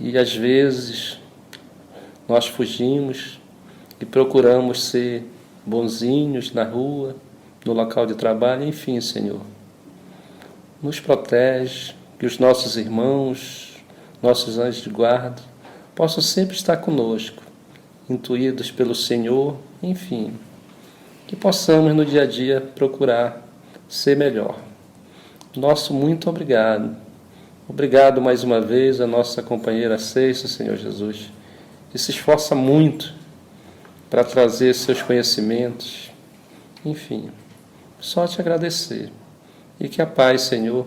e 0.00 0.16
às 0.16 0.34
vezes 0.34 1.20
nós 2.26 2.46
fugimos 2.46 3.38
e 4.00 4.06
procuramos 4.06 4.84
ser 4.84 5.22
bonzinhos 5.66 6.54
na 6.54 6.64
rua, 6.64 7.14
no 7.62 7.74
local 7.74 8.06
de 8.06 8.14
trabalho, 8.14 8.64
enfim, 8.64 9.02
Senhor. 9.02 9.42
Nos 10.82 10.98
protege, 10.98 11.94
que 12.18 12.26
os 12.26 12.38
nossos 12.38 12.76
irmãos, 12.76 13.76
nossos 14.22 14.58
anjos 14.58 14.82
de 14.82 14.90
guarda, 14.90 15.40
possam 15.94 16.22
sempre 16.22 16.56
estar 16.56 16.76
conosco, 16.78 17.42
intuídos 18.08 18.70
pelo 18.70 18.94
Senhor, 18.94 19.56
enfim, 19.82 20.34
que 21.26 21.36
possamos 21.36 21.94
no 21.94 22.04
dia 22.04 22.22
a 22.22 22.26
dia 22.26 22.60
procurar 22.60 23.46
ser 23.88 24.16
melhor. 24.16 24.58
Nosso 25.56 25.94
muito 25.94 26.28
obrigado. 26.28 26.96
Obrigado 27.68 28.20
mais 28.20 28.42
uma 28.42 28.60
vez 28.60 29.00
a 29.00 29.06
nossa 29.06 29.42
companheira 29.42 29.98
Ceissa, 29.98 30.48
Senhor 30.48 30.76
Jesus, 30.76 31.30
que 31.90 31.98
se 31.98 32.10
esforça 32.10 32.54
muito 32.54 33.12
para 34.08 34.24
trazer 34.24 34.74
seus 34.74 35.02
conhecimentos. 35.02 36.10
Enfim, 36.84 37.30
só 38.00 38.26
te 38.26 38.40
agradecer. 38.40 39.10
E 39.78 39.88
que 39.88 40.00
a 40.00 40.06
paz, 40.06 40.42
Senhor, 40.42 40.86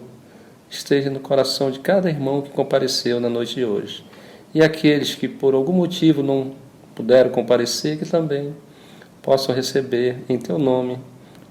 esteja 0.72 1.10
no 1.10 1.20
coração 1.20 1.70
de 1.70 1.80
cada 1.80 2.10
irmão 2.10 2.42
que 2.42 2.50
compareceu 2.50 3.20
na 3.20 3.30
noite 3.30 3.56
de 3.56 3.66
hoje. 3.66 4.04
E 4.54 4.64
aqueles 4.64 5.14
que 5.14 5.28
por 5.28 5.54
algum 5.54 5.74
motivo 5.74 6.24
não 6.24 6.54
puderam 6.96 7.30
comparecer, 7.30 8.00
que 8.00 8.06
também 8.06 8.56
possam 9.22 9.54
receber 9.54 10.18
em 10.28 10.38
teu 10.38 10.58
nome 10.58 10.98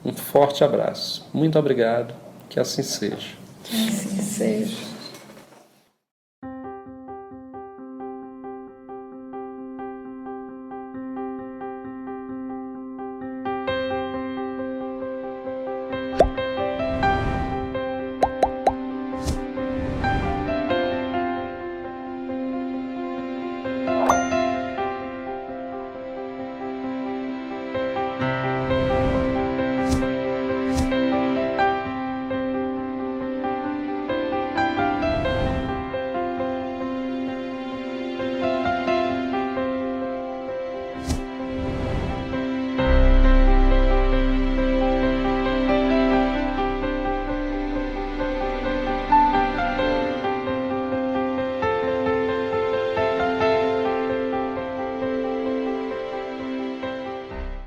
um 0.05 0.13
forte 0.13 0.65
abraço. 0.65 1.27
Muito 1.33 1.59
obrigado. 1.59 2.15
Que 2.49 2.59
assim 2.59 2.83
seja. 2.83 3.37
Que 3.63 3.89
assim 3.89 4.21
seja. 4.23 4.90